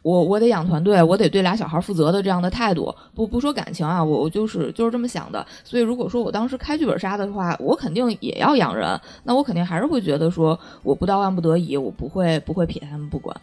[0.00, 2.94] 我我得养团队，我得对俩小孩负责的这样的态度。
[3.14, 5.46] 不不说感情啊，我我就是就是这么想的。
[5.62, 13.38] 所以如果说我当时开剧本杀的话，我肯定也要养人，那我肯定还是会觉得说，我不到万不得已，我不会不会撇他们不管。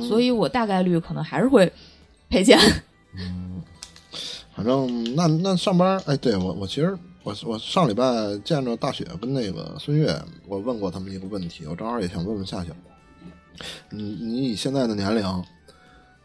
[0.00, 1.72] 所以我大概率可能还是会
[2.28, 2.58] 赔钱。
[4.54, 8.04] 反正那那上班，哎，对我我其实我我上礼拜
[8.44, 10.14] 见着大雪跟那个孙悦，
[10.46, 12.72] 我问过他们一个问题，我正好也想问问夏晓，
[13.90, 15.44] 你你以现在的年龄，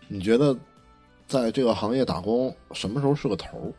[0.07, 0.55] 你觉得
[1.27, 3.73] 在这个行业打工什么时候是个头？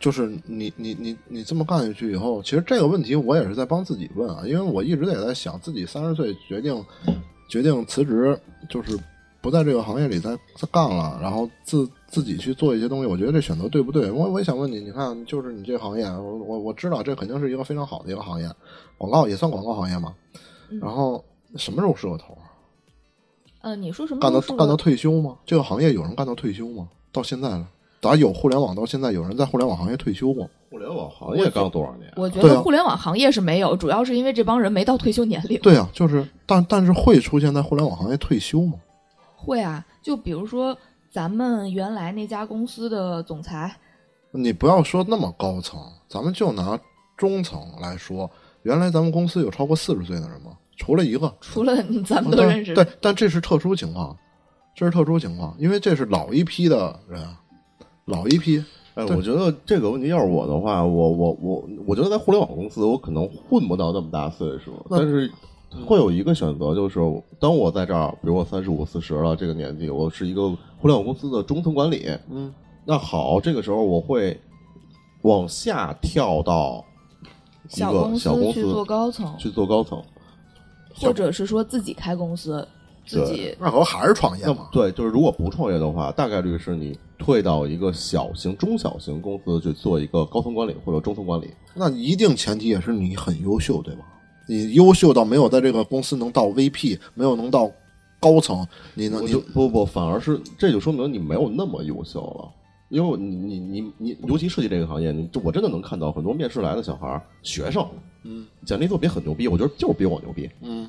[0.00, 6.84] 就是你你你你这么干下去以后，其实这个问题我也是在帮自己问啊，因为我一直也在想，自己三十岁决定
[7.48, 8.98] 决定辞职，就是
[9.40, 14.10] 不在这个行业里再再干了，然后自自己去做一些东西，我觉得这选择对不对？
[14.10, 18.48] 我我也想问你，你看，就是你这个行业，我我我知道这肯定是一个非常好的一个行业，
[18.96, 20.14] 广告也算广告行业嘛。
[20.70, 21.22] 嗯然后
[21.56, 22.46] 什么时候是个头啊？
[23.62, 25.36] 呃，你说什么干到干到退休吗？
[25.44, 26.88] 这个行业有人干到退休吗？
[27.10, 27.66] 到现在了，
[28.00, 30.46] 打有互联网到现在，有人在互联网行业退休吗？
[30.70, 32.12] 互联网行业刚多少年？
[32.16, 35.60] 我觉得互联网行业是没有，主要是因为这帮人没到退休年龄。
[35.60, 38.74] 对啊，就是，但但是会出现在互联网行业退休吗？
[39.36, 40.76] 会啊，就比如说
[41.14, 43.72] 咱们原来那家公司的总裁，
[44.32, 46.76] 你不要说那么高层，咱们就拿
[47.16, 48.28] 中层来说，
[48.64, 50.58] 原来咱们公司有超过四十岁的人吗？
[50.76, 54.16] 除了一个，除了咱们都认识，对，但这是特殊情况，
[54.74, 57.24] 这是特殊情况，因为这是老一批的人，
[58.06, 65.30] 老一批，哎，我觉得这个问题要是我的话，我我我我觉得在互联网公司，我可能混不到那么大岁数，但是
[65.86, 67.00] 会有一个选择，就是
[67.38, 70.48] 当我在这儿，比如我三十五、四十了这个年纪，我是一个
[70.78, 72.52] 互联网公司的中层管理，嗯，
[72.84, 74.40] 那好，这个时候我会
[75.22, 76.84] 往下跳到
[77.70, 80.02] 一个小公小公司去做高层，去做高层。
[80.96, 82.64] 或者是说自己开公司，
[83.04, 84.68] 自己那可不还是创业嘛？
[84.70, 91.50] 对，就是如果不创业的话，大概率是你退到一个小型、中小型公司去做一个高层管理或者中层管理。
[91.74, 94.04] 那一定前提也是你很优秀，对吧？
[94.46, 97.70] 你优秀到没有在这个公司能到 VP，没有能到
[98.20, 102.50] 高层，你能我你就不不，反而是这就说明你没有那么优秀了。
[102.90, 107.84] 因为你你你你，尤其设计这个行业，你就我真的能看到很多面试来的小孩儿、学生，
[108.22, 110.48] 嗯简历作品很牛逼，我觉得就是比我牛逼。
[110.60, 110.88] 嗯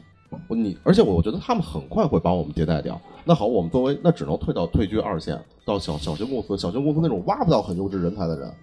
[0.49, 2.99] 我你，而且我觉得他们很快会把我们迭代掉。
[3.23, 8.53] 那好，我们作为那只能退到退居二线，到小小型公司，小型公司那种挖不到很优质人才的人，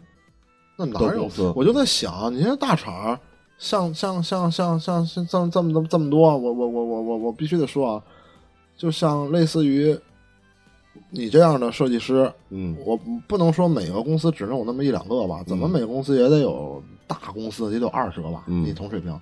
[0.76, 1.28] 那哪有？
[1.56, 3.18] 我就在想，你这大厂，
[3.62, 8.02] 像像像像像像这么这么这么多，我我我我我我必须得说啊，
[8.76, 9.96] 就像类似于
[11.10, 12.98] 你这样的设计师，嗯，我
[13.28, 18.42] 不能说每个公司只能有那么一两个吧，怎么每个公司也得有大公司也得有二十个吧？
[18.48, 19.16] 嗯你同水平，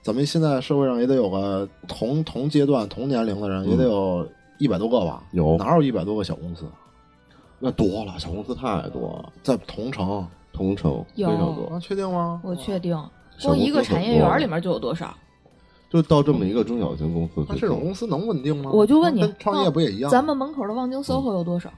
[0.00, 4.24] 怎么现在社会上也得有个同同阶段同年龄的人，也得有
[4.58, 5.24] 一百多个吧？
[5.32, 6.64] 嗯有哪有一百多个小公司？
[7.58, 11.66] 那多了，小公司太多了，在同城同城非有常多。
[11.74, 11.80] 啊？
[11.80, 12.40] 确定吗？
[12.44, 13.10] 我确定，小
[13.42, 15.14] 光一个产业园里面就有多少？
[15.88, 18.70] 就到这么一个中小型公司这种公司能稳定吗？
[18.72, 20.10] 我就问你跟创业不也一样？
[20.10, 21.70] 咱们门口的望京 SOHO 有多少？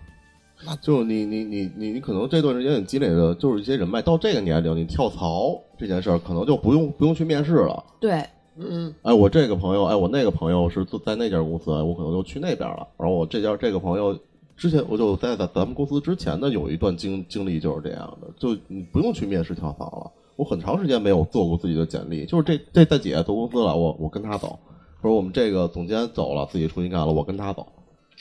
[0.66, 7.84] 那就你你你你你可能这段时间你积累的就是一些人脉，到这个年龄你跳槽这件事儿，可能就不用不用去面试了。
[8.00, 8.24] 对，
[8.56, 12.88] 嗯，哎，我这个朋友，哎，我那个朋友是做在那家公司，我可能就去那边了。
[12.96, 14.18] 然后我这家这个朋友
[14.56, 20.10] 之前，我就在咱咱们公司之前的有一段经经历就是这样的，就你不用去面试跳槽了。
[20.38, 24.56] 我很长时间没有做过自己的简历，就是这这大姐做公司了，我我跟她走，
[25.02, 27.66] 或者我们这个总监走了，自己重新干了，我跟她走，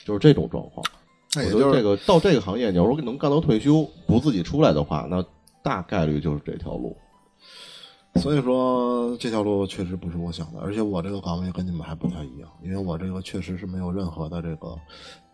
[0.04, 0.84] 就是这种状况。
[1.36, 5.24] 那也我觉得这个到这个行业，你要说能干到退休不自己出来的话，那
[5.62, 6.96] 大概率就是这条路。
[8.16, 14.76] 所以说这条路确实不是我想的，而且我这个岗位跟你们还不太一样，因为我这个确实是没有任何的这个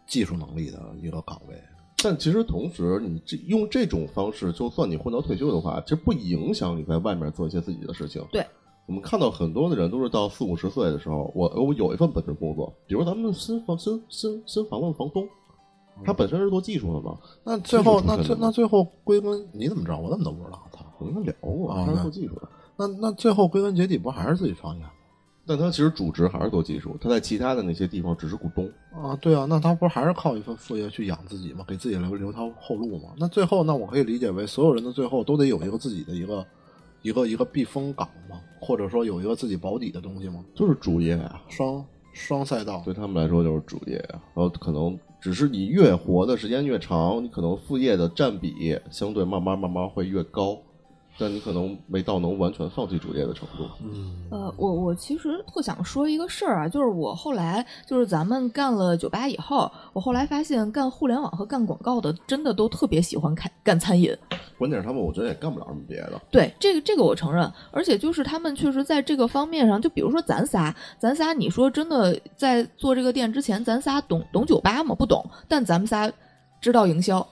[0.07, 1.55] 技术能力的一个岗位。
[2.05, 8.23] 但其实同时，你这用这种方式，就算你混到退休的话，其实不影响你在外面做一些自己的事情。
[8.31, 8.47] 对，
[8.85, 15.27] 我们看到很多的人都是到四五十岁的时候，我我有一份本职工作，比如咱们新房新新新房子的房东，
[16.05, 19.99] 他本身是做技术的嘛，那最后，那最那最后归根，你怎么知道？
[19.99, 20.63] 我怎么都不知道？
[20.73, 20.85] 操！
[20.99, 24.85] 我跟他聊过，啊他是做技术的，那那最后归根结底不还是自己创业
[25.47, 28.71] 但他其实主职还是做技术，他在其他的那些地方只是股东。
[28.93, 29.15] 啊？
[29.21, 31.65] 对啊，那他不是还是靠一份副业去养自己吗？
[31.69, 33.11] 给自己留留条后路吗？
[33.19, 36.47] 那最后，那我可以理解为所有人的最后都得有一个自己的一个
[37.03, 38.41] 一个一个避风港吗？
[38.61, 40.43] 或者说有一个自己保底的东西吗？
[40.55, 41.85] 就是主业啊，双
[42.15, 44.23] 双赛道，对他们来说就是主业啊。
[44.35, 50.57] 然后可能只是你越活的时间越长，你可能副业的占比相对慢慢慢慢会越高，
[51.19, 53.69] 但你可能没到能完全放弃主业的程度。
[53.83, 64.17] 嗯呃，我我其实特想说一个事儿啊，就是我后来就是咱们干了酒吧以后，我后来发现干互联网和干广告的真的都特别喜欢开干餐饮。
[64.59, 66.21] 关键是他们我觉得也干不了什么别的。
[66.31, 74.95] 对，这个这个我承认，而且就是他们确实在这个方面上，就比如说咱仨，咱仨你说真的在做这个店之前，咱仨懂懂酒吧吗？
[74.95, 76.11] 不懂，但咱们仨
[76.61, 77.27] 知道营销，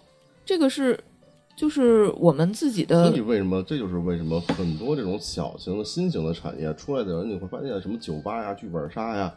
[0.45, 0.99] 这个是
[1.55, 3.63] 就是我们自己的所以为什么？
[3.63, 9.33] 这就是为什么很多这种小型的新型的产业出来的人，你会发现什么酒吧呀、剧本杀呀，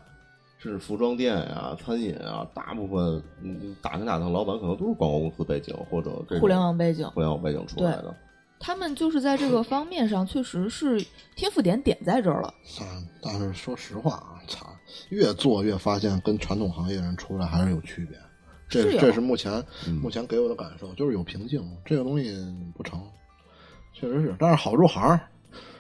[0.58, 8.16] 甚至服装店呀、餐饮啊，大部分嗯打听打听，老板可能都是广告公司背景或者这互联网背景，互联网背景出来的。
[8.58, 11.06] 他们就是在这个方面上确实是
[11.36, 12.52] 天赋点点在这儿了。
[12.80, 12.88] 但
[13.22, 14.66] 但是说实话啊，操，
[15.10, 18.18] 越做越发现跟传统行业人出来还是有区别。
[18.68, 19.52] 这是这是目前
[19.88, 19.96] 嗯。
[19.96, 22.36] 目前给我的感受，就是有瓶颈，这个东西
[22.76, 23.02] 不成，
[23.94, 25.20] 确实是，但是好入行，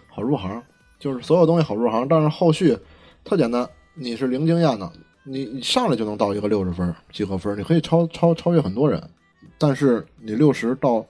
[0.08, 0.62] 好入行，
[1.00, 2.78] 就是所有东西好入行，但是后续
[3.24, 4.92] 特简单，你是零经验的，
[5.24, 9.02] 你你上来就能到一个六十分及格分，你可以超超超越很多人，
[9.58, 11.06] 但是你六十到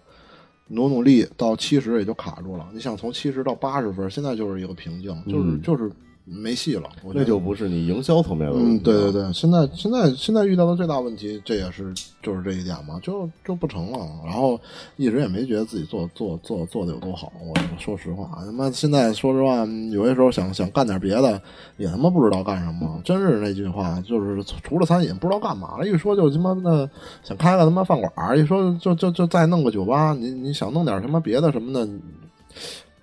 [0.68, 5.62] 努努力到七十也就卡住了，你想从七十到八十分，现在就是一个瓶颈，就是、嗯。
[5.62, 5.92] 就是
[6.28, 8.82] 没戏了，我觉得那就不是你营销层面的问题嗯，了。
[8.84, 14.00] 对对对，现在现在现在遇到的最大问题，这也是就是这一点嘛，就就不成了。
[14.26, 14.60] 然后
[14.96, 21.40] 一直也没觉得自己做做做做的有多好，我说实话，他妈现在说实话，有些时候想想干点别的，
[21.78, 23.00] 也他妈不知道干什么。
[23.06, 25.88] 真是那句话，就是除了餐饮不知道干嘛了。
[25.88, 26.90] 一说就他妈的
[27.24, 31.88] 想开个他妈饭馆儿，一说就就就再弄个酒吧，你你想弄点什么别的什么的，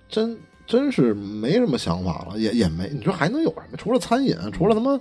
[0.09, 3.77] 真真是没什么想法了，也也没你说还能有什么？
[3.77, 4.99] 除了餐饮，除了他妈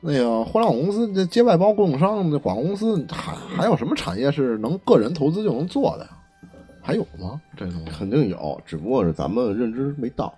[0.00, 6.10] 那个互联网公司这接外包供应商、这广告公司，还还有什么产业是能个人投资就能做的呀？
[6.82, 7.40] 还有吗？
[7.56, 10.34] 这东西肯定有，只不过是咱们认知没到，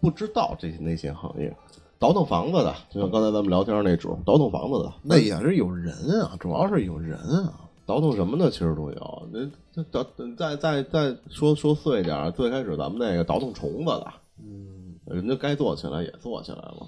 [0.00, 1.54] 不知道这些那些行业。
[1.98, 7.60] 倒腾房子的，就像刚才咱们聊天那主，倒腾房子的，那也是有人啊，主要是有人啊。
[7.84, 9.28] 倒腾什么的其实都有。
[9.32, 9.40] 那
[9.74, 10.06] 那倒
[10.36, 16.86] 再再再说说碎一点儿，最开始咱们那个倒腾虫子的，嗯，人家该做起来也做起来了。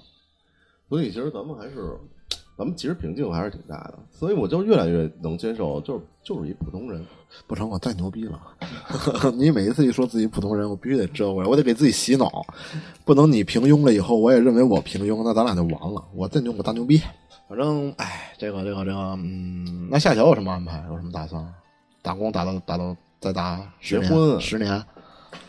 [0.87, 1.97] 所以其实咱们还是，
[2.57, 3.99] 咱们其实瓶颈还是挺大的。
[4.11, 7.03] 所以我就越来越能接受，就是就是一普通人。
[7.47, 8.39] 不成，我太牛逼了！
[9.35, 12.45] 你每一次一说自己普通人，我必须得遮回来，我得给自己洗脑，
[13.03, 16.01] 不能你平庸了以后，我也认为我平庸，那咱俩就完了。
[16.13, 17.01] 我再牛我大牛逼，
[17.47, 20.83] 反正哎，这个这个这个，嗯，那下桥有什么安排？
[20.89, 21.45] 有什么打算？
[22.01, 24.71] 打工打到打到再打结婚十年，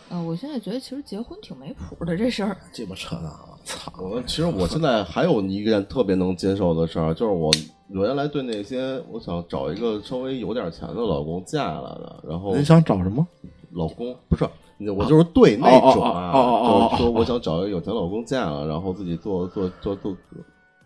[0.08, 2.56] 啊，我现在觉得其实结婚挺没谱的这事儿。
[2.72, 3.92] 鸡巴扯淡了，操！
[3.98, 7.50] 我其实我现在还有一件特别能接受的事儿，就是我
[7.94, 13.26] 我原来对那些我想找一个稍微有点钱的老公嫁下来的，然后你想找什么？
[13.72, 14.48] 老公不是
[14.90, 20.16] 我就是对那种就是说我想找一个有钱老公嫁了，然后自己做做做做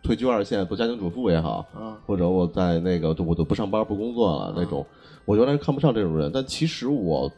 [0.02, 4.84] 退居二线，做家庭主妇也好，啊或者我在那个我都不上班不工作了那种，
[5.24, 7.30] 我原来看不上这种人，但其实我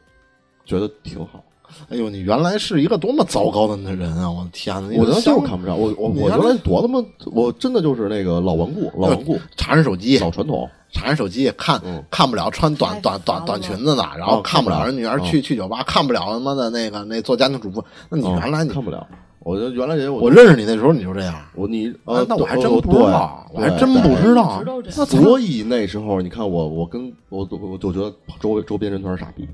[0.64, 1.44] 觉得挺好。
[1.88, 4.30] 哎呦，你原来是一个多么糟糕的那人啊！
[4.30, 7.02] 我的天哪，我原来就是看看不上我我我原来多他妈，
[7.32, 10.68] 我真的就是那个老顽固老顽固查人手机，老传统。
[10.94, 17.82] 查人手机看、嗯看不了穿短短短短裙子的，然后哦看不了人女儿哦去去酒吧，看不了他妈的那个那做家庭主妇。
[18.10, 19.08] 那你哦原来你看不了，
[19.45, 24.62] 我就原来人我认识你那时候你就这样，我你啊呃，那我还真不知道，我还真不知道
[25.07, 29.47] 所以那时候你看我，我跟我我我就觉得周围周边人全是傻逼。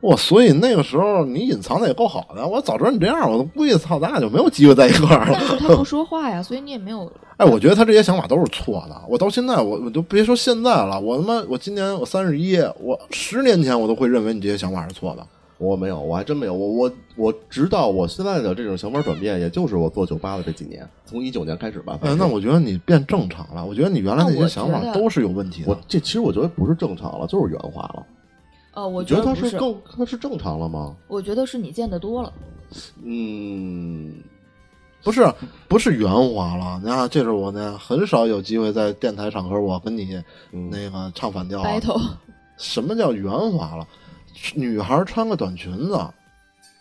[0.00, 5.40] 我所以那个时候你隐藏的也够好的，我早知道你这样，我都估计操咱俩就没有机会在一块儿了但。
[5.46, 7.10] 是他不说话呀，所以你也没有。
[7.38, 9.02] 哎，我觉得他这些想法都是错的。
[9.08, 15.26] 我到现在，我我就别说现在了，我他妈我今年我三十一，我十年前我都会认为你这些想法是错的。
[15.58, 16.52] 我没有，我还真没有。
[16.52, 21.98] 我我我直到我现在的这种想法转变，也就是我做酒吧的这几年，从一九年开始吧。
[22.02, 23.64] 哎，那我觉得你变正常了。
[23.64, 25.70] 我觉得你原来那些想法都是有问题的。
[25.70, 28.06] 我这其实我觉得不是正常了，就是圆滑了。
[28.74, 30.94] 哦，我觉得他是，更他是正常了吗？
[31.08, 32.30] 我觉得是你见的多了。
[33.02, 34.12] 嗯，
[35.02, 35.26] 不是
[35.68, 41.62] 不是圆滑了，你看，这是我呢很少有机会在电台场合我跟你嗯那个唱反调、
[42.58, 43.88] 什么叫圆滑了？
[44.54, 45.98] 女孩穿个短裙子，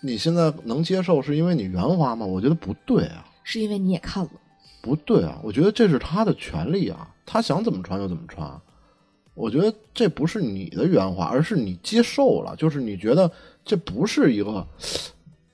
[0.02, 2.26] 你现在能接受是因为你圆滑吗？
[2.26, 4.30] 我觉得不对啊，是因为你也看了。
[4.82, 5.40] 不对啊！
[5.42, 8.48] 我觉得这是她的权利啊，她想怎么穿就怎么穿。
[9.34, 13.30] 我觉得这不是你的圆滑，而是你接受了，就是你觉得
[13.66, 14.66] 这不是一个，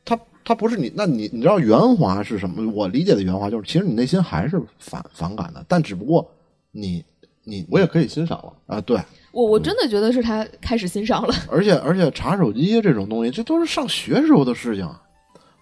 [0.04, 2.70] 他他不是你，那你你知道圆滑是什么？
[2.74, 6.30] 我理解的圆滑就是，其实你内心还是反反感的，但只不过
[6.72, 7.04] 你
[7.46, 8.54] 你我也可以欣赏了。
[8.68, 9.00] 啊对，
[9.32, 11.34] 我我真的觉得是他开始欣赏了。
[11.50, 14.88] 而且而且查手机这种东西，这都是上学时候的事情。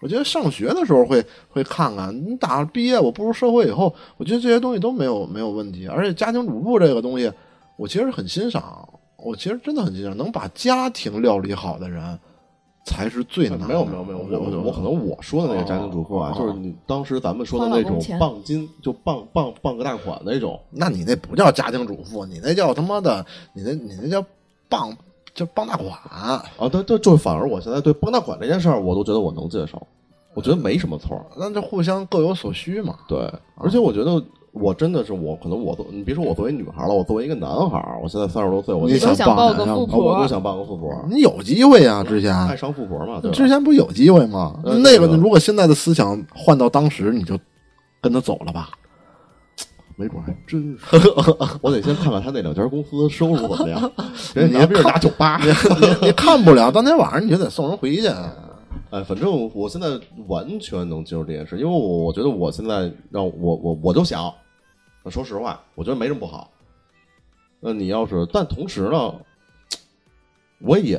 [0.00, 5.86] 我觉得上学的时候会会看看，你打毕业我步入社会以后，我觉得这些东西都没有没有问题。
[5.86, 7.30] 而且家庭主妇这个东西，
[7.76, 12.18] 我其实很欣赏，我其实真的很欣赏，能把家庭料理好的人
[12.90, 13.68] 才是最难的。
[13.68, 20.58] 没有没有没有，我可能我说的那个家庭主妇啊，哦就是你当时咱们说的那种傍金，就傍傍傍个大款那种。
[20.70, 23.24] 那你那不叫家庭主妇，你那叫他妈的，
[23.54, 24.24] 你那你那叫
[24.68, 24.92] 傍
[25.32, 25.88] 就傍大款。
[26.10, 29.80] 啊，对对，就反而我现在对傍大款这件事儿，我都觉得我能接受，
[30.34, 31.24] 我觉得没什么错。
[31.38, 32.96] 那就互相各有所需嘛。
[33.06, 33.18] 对，
[33.54, 34.20] 而且我觉得
[34.52, 43.30] 我真的是我，可能我都你别说我作为女孩了，我作为一个男孩儿，我现在三十多岁，我你就都想抱个傍富婆我都想傍个富婆，你有机会呀、之前爱上富婆嘛，对？
[43.30, 44.58] 之前不有机会吗？
[44.64, 47.38] 那个如果现在的思想换到当时，你就
[48.00, 48.70] 跟他走了吧。
[49.96, 50.96] 没准还真是。
[51.60, 53.92] 我得先看看他那两家公司收入怎么样。
[54.34, 55.38] 人家拿别人打酒吧，
[56.00, 58.08] 你看不了，当天晚上你就得送人回去。
[58.90, 64.32] 哎，反正我现在完全能接受这件事，因为我我觉得我现在让我我我就想，
[65.08, 66.50] 说实话，我觉得没什么不好。
[67.60, 69.14] 那你要是，但同时呢，
[70.60, 70.96] 我也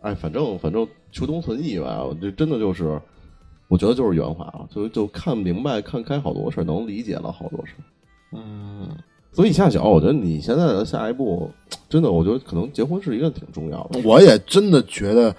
[0.00, 3.00] 哎，反正反正求同存异吧，这真的就是，
[3.68, 7.82] 我觉得就是圆滑了，就就看明白、看开好多事儿，能理解了好多事儿。
[8.32, 8.88] 嗯，
[9.32, 11.50] 所以夏小，我觉得你现在的下一步，
[11.88, 14.00] 真的，我觉得可能结婚是一个挺重要的。
[14.04, 15.34] 我也真的觉得，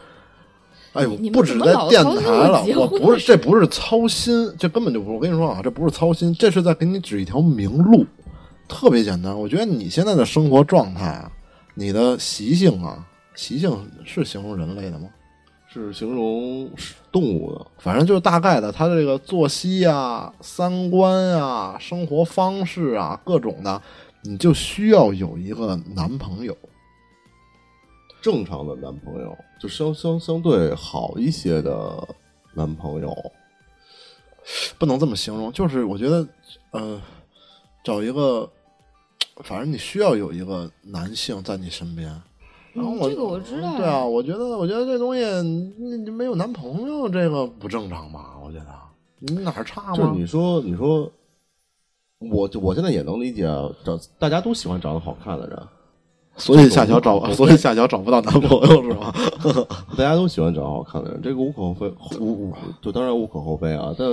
[0.98, 5.16] 哎呦你，们不止在电台了，我不是，这不是操心，这根本就不是。
[5.16, 8.06] 我跟你说啊，这不是操心，这是在给你指一条明路，
[8.68, 9.40] 特别简单。
[9.40, 11.32] 我觉得你现在的生活状态啊，
[11.76, 13.72] 你的习性啊，习性
[14.04, 15.08] 是形容人类的吗？
[15.70, 16.68] 是形容
[17.12, 23.80] 动物的，反正就是大概的，他的这个作息啊、三观啊、生活方式啊，各种的，
[24.24, 26.58] 你就需要有一个男朋友。
[28.22, 32.08] 正常的男朋友，就相相相对好一些的
[32.54, 33.16] 男朋友。
[34.80, 36.28] 不能这么形容，就是我觉得，
[36.72, 37.02] 呃，
[37.84, 38.50] 找一个，
[39.44, 42.08] 反正你需要有一个男性在你身边。
[42.74, 45.22] 然后我、嗯这个我知道呀对啊，我觉得，我觉得这东西，
[45.78, 48.38] 你你没有男朋友，这个不正常吧？
[48.42, 48.68] 我觉得
[49.20, 49.98] 你哪儿差吗？
[49.98, 51.12] 就是你说，你说，
[52.20, 53.44] 我我现在也能理解，
[53.84, 55.68] 找大家都喜欢长得好看的人，
[56.38, 59.14] 所以夏乔找， 所以夏乔找不到男朋友是吧？
[59.98, 63.94] 大家都喜欢长得好看的人，这个无可厚非，无无就当然无可厚非啊。
[63.98, 64.08] 但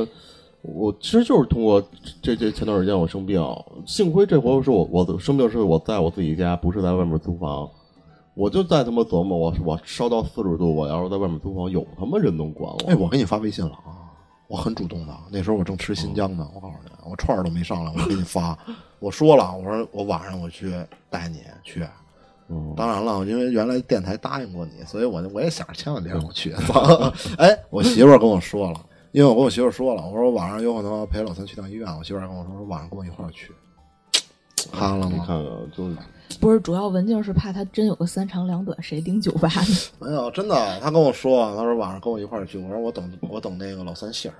[0.62, 1.82] 我其实就是通过
[2.22, 3.44] 这这前段时间我生病，
[3.84, 7.68] 幸亏这回是我我的生病是我在我自己家，不是在外面租房。
[8.34, 12.78] 我就在他妈琢磨，我我烧到四十度，我要是在外面租房，有他妈人能管我？
[12.88, 14.10] 哎，我给你发微信了啊，
[14.48, 15.14] 我很主动的。
[15.30, 18.58] 那时候我正吃新疆呢，我告诉你，我串儿都没上来，我给你发。
[18.98, 20.72] 我说了，我说我晚上我去
[21.10, 21.86] 带你去。
[22.48, 26.52] 嗯当然了，因为原来电台答应过你，所以我我也想着千万别让我去。
[27.38, 28.80] 哎，我媳妇儿跟我说了，
[29.12, 33.52] 因为我跟我媳妇儿说了，我说晚上有可能陪老三去趟医院，我媳妇儿跟我说说晚上跟我一块儿去。
[34.72, 35.12] 看了吗？
[35.12, 35.96] 你看看，就是
[36.40, 39.64] 不是，主要文静是怕他真有个三长两短，谁顶酒吧呢？
[40.00, 42.58] 没有，真的，他跟我说，他说晚上跟我一块儿去。
[42.58, 44.34] 我说我等我等那个老三信儿。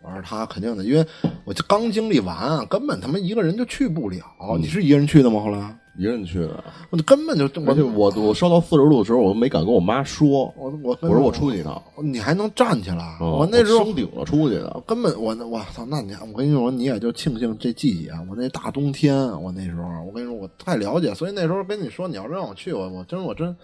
[0.00, 1.04] 我说他肯定的，因为
[1.44, 4.24] 我就刚经历完啊，根本他妈一个人就去不了。
[4.58, 5.40] 你是一个人去的吗？
[5.40, 13.18] 后来一个人去的，我根本就而且我我烧到四十度的时候，我都没敢跟我妈说，我我我说我出去一趟，你还能站起来？
[13.20, 23.56] 嗯我那时候升顶了出去的，根本我那我操，那你我跟你说，你也就庆幸这季节，我那大冬天，我那时候我跟你说我太了解，所以那时候跟你说你要让我去，我我真我真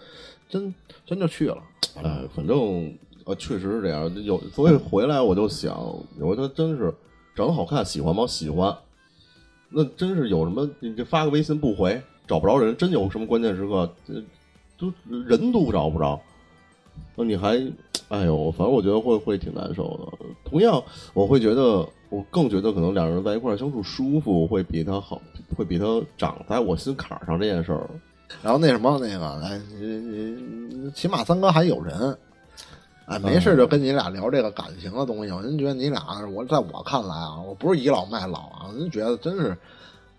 [0.49, 0.75] 真
[1.05, 1.57] 真就去了。
[2.03, 5.73] 哎，反正呃确实是这样，有所以回来我就想，
[6.19, 6.93] 有他真是
[7.33, 8.27] 长得好看，喜欢吗？
[8.27, 8.75] 喜欢，
[9.69, 14.13] 那真是有什么你这发个微信不回，找不着人，真有什么关键时刻，这
[14.77, 14.93] 都
[15.27, 16.19] 人都找不着，
[17.15, 17.55] 那你还，
[18.09, 20.25] 哎呦，反正我觉得会会挺难受的。
[20.43, 25.21] 同样，我会觉得，我更觉得可能两人在一块儿相处舒服，会比他好，
[25.55, 25.85] 会比他
[26.17, 27.89] 长在我心坎儿上这件事儿。
[28.41, 29.85] 然后那什么那个，哎，你
[30.75, 32.17] 你起码三哥还有人，
[33.05, 35.31] 哎，没事就跟你俩聊这个感情的东西。
[35.31, 36.03] 我真觉得你俩，
[36.33, 39.55] 我在我看来啊，我不是倚老卖老啊，我真觉得真是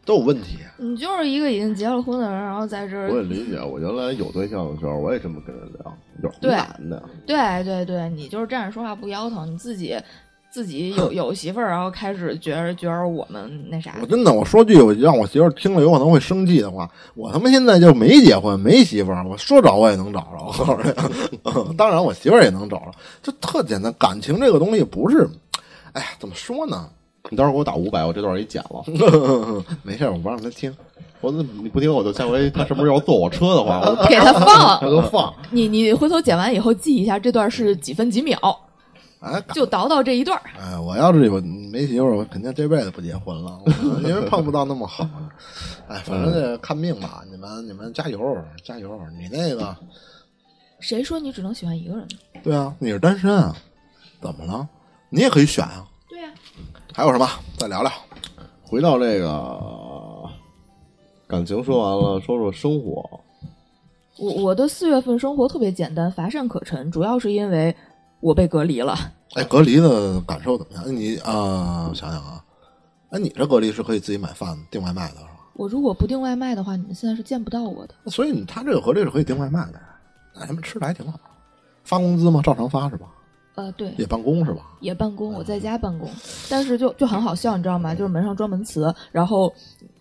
[0.07, 0.57] 都有问题。
[0.79, 7.03] 你就是一个已经结了婚的人，然后在这儿，我也理解，我原来有对象的时候，我也这么跟人聊，有对男的？
[7.27, 9.99] 对对对，你就是站着说话不腰疼，你自己
[10.51, 20.45] 自己有 有媳妇儿，然后开始觉着觉着我们那啥我，真的，我说句我让我媳妇儿听了有可能会生气的话，我他妈现在就没结婚，没媳妇儿，我说找我也能找着。
[20.47, 22.93] 我告诉你， 当然我媳妇儿也能找着，
[23.23, 23.93] 就特简单。
[23.99, 25.27] 感情这个东西不是，
[25.93, 26.89] 哎呀，怎么说呢？
[27.31, 28.85] 你到时候给我打五百，我这段给你剪了。
[29.83, 30.75] 没事，我不让他听。
[31.21, 34.91] 我那你不听，我就下回他什么时候要坐我车的话，我给他放 我。
[34.91, 35.33] 就放。
[35.51, 38.39] 你你回头剪完以后记一下这段是几分几秒，
[39.21, 40.43] 哎，就倒到这一段儿。
[40.61, 43.59] 哎，我要是有没媳妇儿，我肯定这辈子不结婚了，
[44.05, 45.11] 因为碰不到那么好的。
[45.89, 49.01] 哎，反正这看命吧，你们你们加油加油！
[49.19, 49.75] 你那个，
[50.81, 52.41] 谁说你只能喜欢一个人呢？
[52.45, 53.57] 对啊，你是单身啊，
[54.21, 54.69] 怎么了？
[55.09, 55.87] 你也可以选啊。
[56.97, 57.29] 还有什么？
[57.59, 57.93] 再聊聊。
[58.63, 60.31] 回到这个
[61.27, 63.21] 感情说完了，说说生活。
[64.17, 67.77] 我我的四月份生活特别简单，乏善可陈，主要是因为
[68.21, 68.97] 我被隔离了。
[69.35, 70.97] 哎，隔离的感受怎么样？
[70.97, 72.43] 你啊、我想想啊，
[73.11, 75.33] 哎，你这隔离是可以自己买饭订外卖的是吧？
[75.53, 78.11] 我如果不订外卖的话，你们现在是见不到我的。
[78.11, 79.79] 所以他这个合力是可以订外卖的，
[80.35, 81.21] 那他们吃的还挺好。
[81.85, 82.41] 发工资吗？
[82.43, 83.07] 照常发是吧？
[83.57, 84.63] 呃，对，也办公是吧？
[84.81, 86.09] 也办公，我在家办公，
[86.49, 87.95] 但是就就很好笑，你知道吗？
[87.95, 89.53] 就是门上装门磁，然后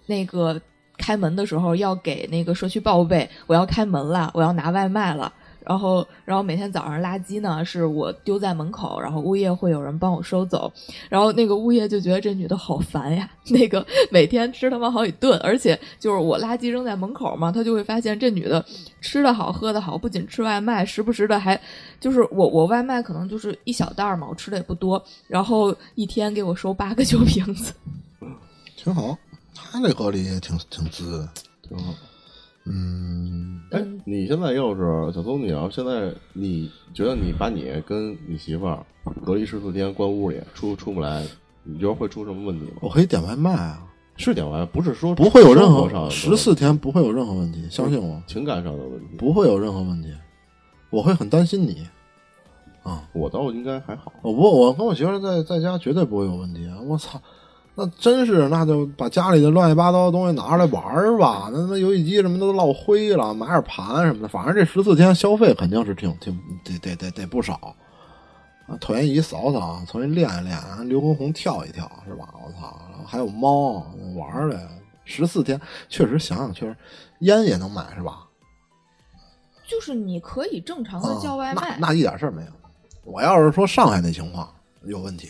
[0.06, 0.62] 那个
[0.98, 5.34] 开门的时候要给那个社区报备，我要开门了，我要拿外卖了。
[5.66, 10.72] 然后，然后每天早上垃圾呢是我丢在门口，然后物业会有人帮我收走。
[11.10, 18.64] 然后那个物业就觉得这女的好烦呀， 那个每天吃他妈好几顿，而且就是我垃圾扔在门口嘛，他就会发现这女的
[19.02, 21.60] 吃的好，喝的好，不仅吃外卖，时不时的还
[22.00, 27.74] 就是我我外卖可能就是一小袋嘛，我吃的也不多，然后一天给我收八个 酒瓶子，
[28.78, 29.18] 挺好。
[29.54, 31.28] 他这隔离也挺挺滋，
[31.68, 31.94] 挺好。
[32.66, 38.86] 嗯，哎，你现在要是小松，你要现在你觉得你把你跟你媳妇儿
[39.24, 41.24] 隔离十四天关屋里，出出不来，
[41.64, 42.78] 你觉得会出什么问题吗？
[42.82, 43.86] 我可以点外卖啊，
[44.18, 49.16] 是点外卖，不是说不会有任何十四天不会有任何问题，相信我，情感上的问题。
[49.18, 50.12] 不会有任何问题。
[50.90, 51.86] 我会很担心你
[52.84, 54.14] 啊，我倒应该还好。
[54.22, 56.78] 我不，我跟我媳妇儿在在家绝对不会有问题啊！
[56.88, 57.22] 我操，
[57.76, 61.50] 那真是，那就把家里的乱七八糟的东西拿出来玩儿吧。
[61.52, 67.76] 那那游戏机什么都落灰了，买点盘什么的，反正这十四天消费肯定是挺挺得得得得不少
[68.68, 68.78] 啊！
[68.80, 70.58] 椭圆仪扫扫，重新练一练，
[70.88, 72.34] 刘畊宏跳一跳，是吧？
[72.46, 74.58] 我操，还有猫玩儿呗。
[75.04, 75.60] 十四天
[75.90, 76.76] 确实想想确实，
[77.20, 78.26] 烟也能买是吧？
[79.68, 81.78] 就是你可以正常的啊叫外卖。
[81.80, 82.48] 那那一点事儿没有。
[83.04, 84.48] 我要是说上海那情况
[84.84, 85.30] 有问题，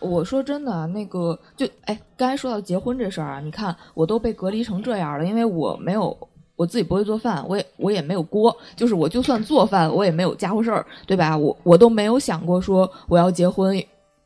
[0.00, 6.16] 我说真的，那个就哎，刚才说到结婚这事儿啊，你看我都被隔离成这样了，因为我没有
[6.56, 11.36] 我自己不会做饭，我也我也没有锅，就是我就算做饭，我也没有家伙事儿，对吧？
[11.36, 13.80] 我我都没有想过说我要结婚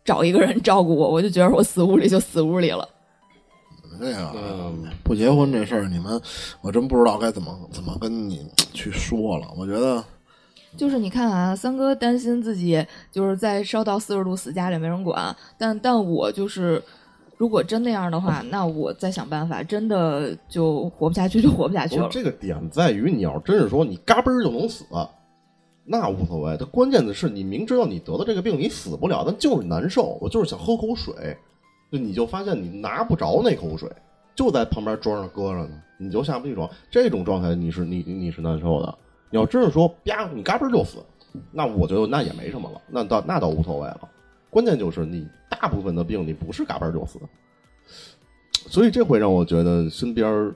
[0.05, 2.89] 找一个人照顾我，我就觉得我死屋里就死屋里了。
[4.01, 6.21] 这个嗯不结婚这事儿，你们
[6.61, 9.47] 我真不知道该怎么怎么跟你去说了。
[9.57, 10.03] 我觉得
[10.77, 16.83] 就是你看啊，三哥担心自己就是在烧到四十度死家里没人管，但但我就是，
[17.37, 22.09] 如果真那样的话， 那我再想办法，真的就活不下去就活不下去了。
[22.11, 24.85] 这个点在于，你要真是说你嘎嘣儿就能死，
[25.85, 26.57] 那无所谓。
[26.57, 30.17] 它关键的是，你明知道你得了这个病，你死不了，但就是难受。
[30.21, 31.37] 我就是想喝口水，
[31.91, 33.91] 就你就发现你拿不着那口水，
[34.35, 36.71] 就在旁边桌上搁着呢，你就下不去床。
[36.91, 38.95] 这种状态你是你你是难受的。
[39.33, 40.99] 你要真是说啪，你嘎嘣就死，
[41.51, 44.09] 那我觉得那也没什么了，那倒那倒无所谓了。
[44.51, 47.19] 关键就是你大部分的病你不是嘎嘣就死，
[48.69, 50.55] 所以这会让我觉得身边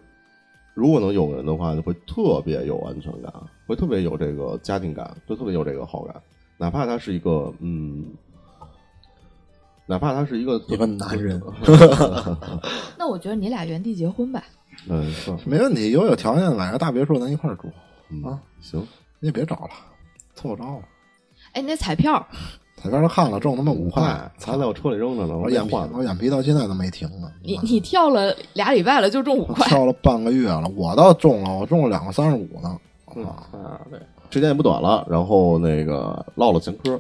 [0.75, 3.33] 如果能有人的话，就会特别有安全感，
[3.67, 6.15] 会特别有这个家庭感，就特别有这个好感，
[6.59, 8.05] 哪怕他是一个嗯，
[9.87, 11.41] 哪怕他是一个一个男人，
[12.99, 14.45] 那我觉得你俩原地结婚吧。
[14.91, 17.71] 嗯，是，没问题，有有条件买个大别墅，咱一块儿住。
[18.11, 18.81] 嗯啊，行，
[19.21, 19.71] 你也别找了，
[20.35, 20.83] 凑合着了。
[21.53, 22.25] 哎，那彩票
[22.77, 24.03] 彩票都看了，中他妈五块，
[24.39, 25.75] 还在我车里扔着呢，我眼皮。
[25.93, 27.31] 我眼皮到现在都没停呢。
[27.43, 32.79] 你你跳了俩礼拜了，就中五块，跳了半个月了，我倒中了，我中了两个三十五呢。
[33.17, 33.99] 嗯啊，啊，对，
[34.31, 36.91] 时间也不短了，然后那个唠了前科，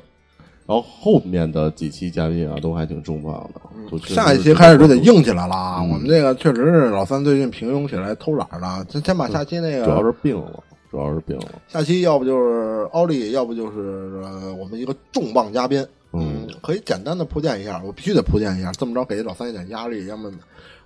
[0.64, 5.80] 然后后面的几期嘉宾啊都还挺重磅的，下一期开始就得硬起来了啊！
[5.82, 10.64] 嗯我们这个确实是老三最近平庸起来偷懒了，先先把下期那个主要是病了，
[10.96, 11.60] 主要是病了。
[11.68, 15.86] 下期要不就是奥利，要不就是呃我们一个重磅嘉宾。
[16.12, 20.06] 嗯，可以简单的铺垫一下，我必须得铺垫一下，这么着给老三一点压力。
[20.06, 20.32] 要么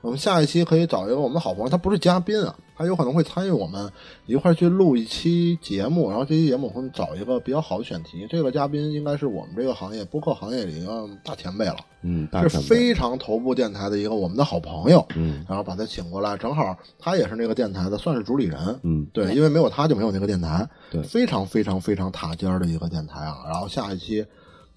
[0.01, 3.91] 我们下一期可以找一个我们的好朋友，他不是嘉宾啊，他有可能会参与我们
[4.25, 8.27] 一块儿去录一期节目，然后这期节目我们找一个比较好的选题。
[8.31, 18.81] 这个嘉宾应该是我们这个行业播客行业里一个大前辈了，嗯，大是非常头部电台的一个我们的好朋友，嗯然后把他请过来，正好他也是那个电台的，算是主理人。
[18.83, 23.45] 嗯对，因为没有他就没有那个电台，对非常非常非常塔尖儿的一个电台啊。
[23.45, 24.25] 然后下一期，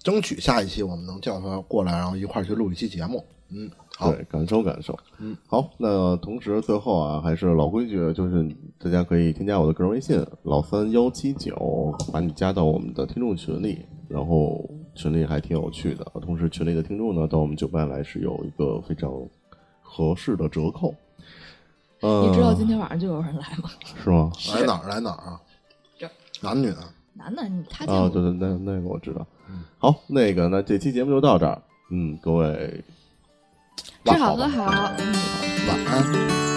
[0.02, 3.24] 争取下一期我们能叫他过来，然后一块儿去录一期节目。
[3.50, 4.98] 嗯，好，对，感受感受。
[5.18, 8.44] 嗯，好，那同时最后啊，还是老规矩，就是
[8.78, 16.04] 大家可以添加我的个人微信老三幺七九，把你加到我们的听众群里，然后群里还挺有趣的。
[16.20, 19.12] 同时，群里的听众呢，到我们酒吧来是有一个非常
[19.80, 20.92] 合适的折扣。
[22.00, 23.70] 嗯，你知道今天晚上就有人来吗？
[24.02, 24.32] 是吗？
[24.54, 25.40] 来哪儿来哪儿啊
[25.96, 26.10] 这？
[26.42, 26.78] 男女的，
[27.14, 29.24] 男的，你他见啊，过对对，那那个我知道。
[29.78, 31.62] 好，那个那这期节目就到这儿。
[31.90, 32.82] 嗯，各位
[34.04, 35.14] 吃好喝好，嗯。
[35.66, 36.53] 晚安。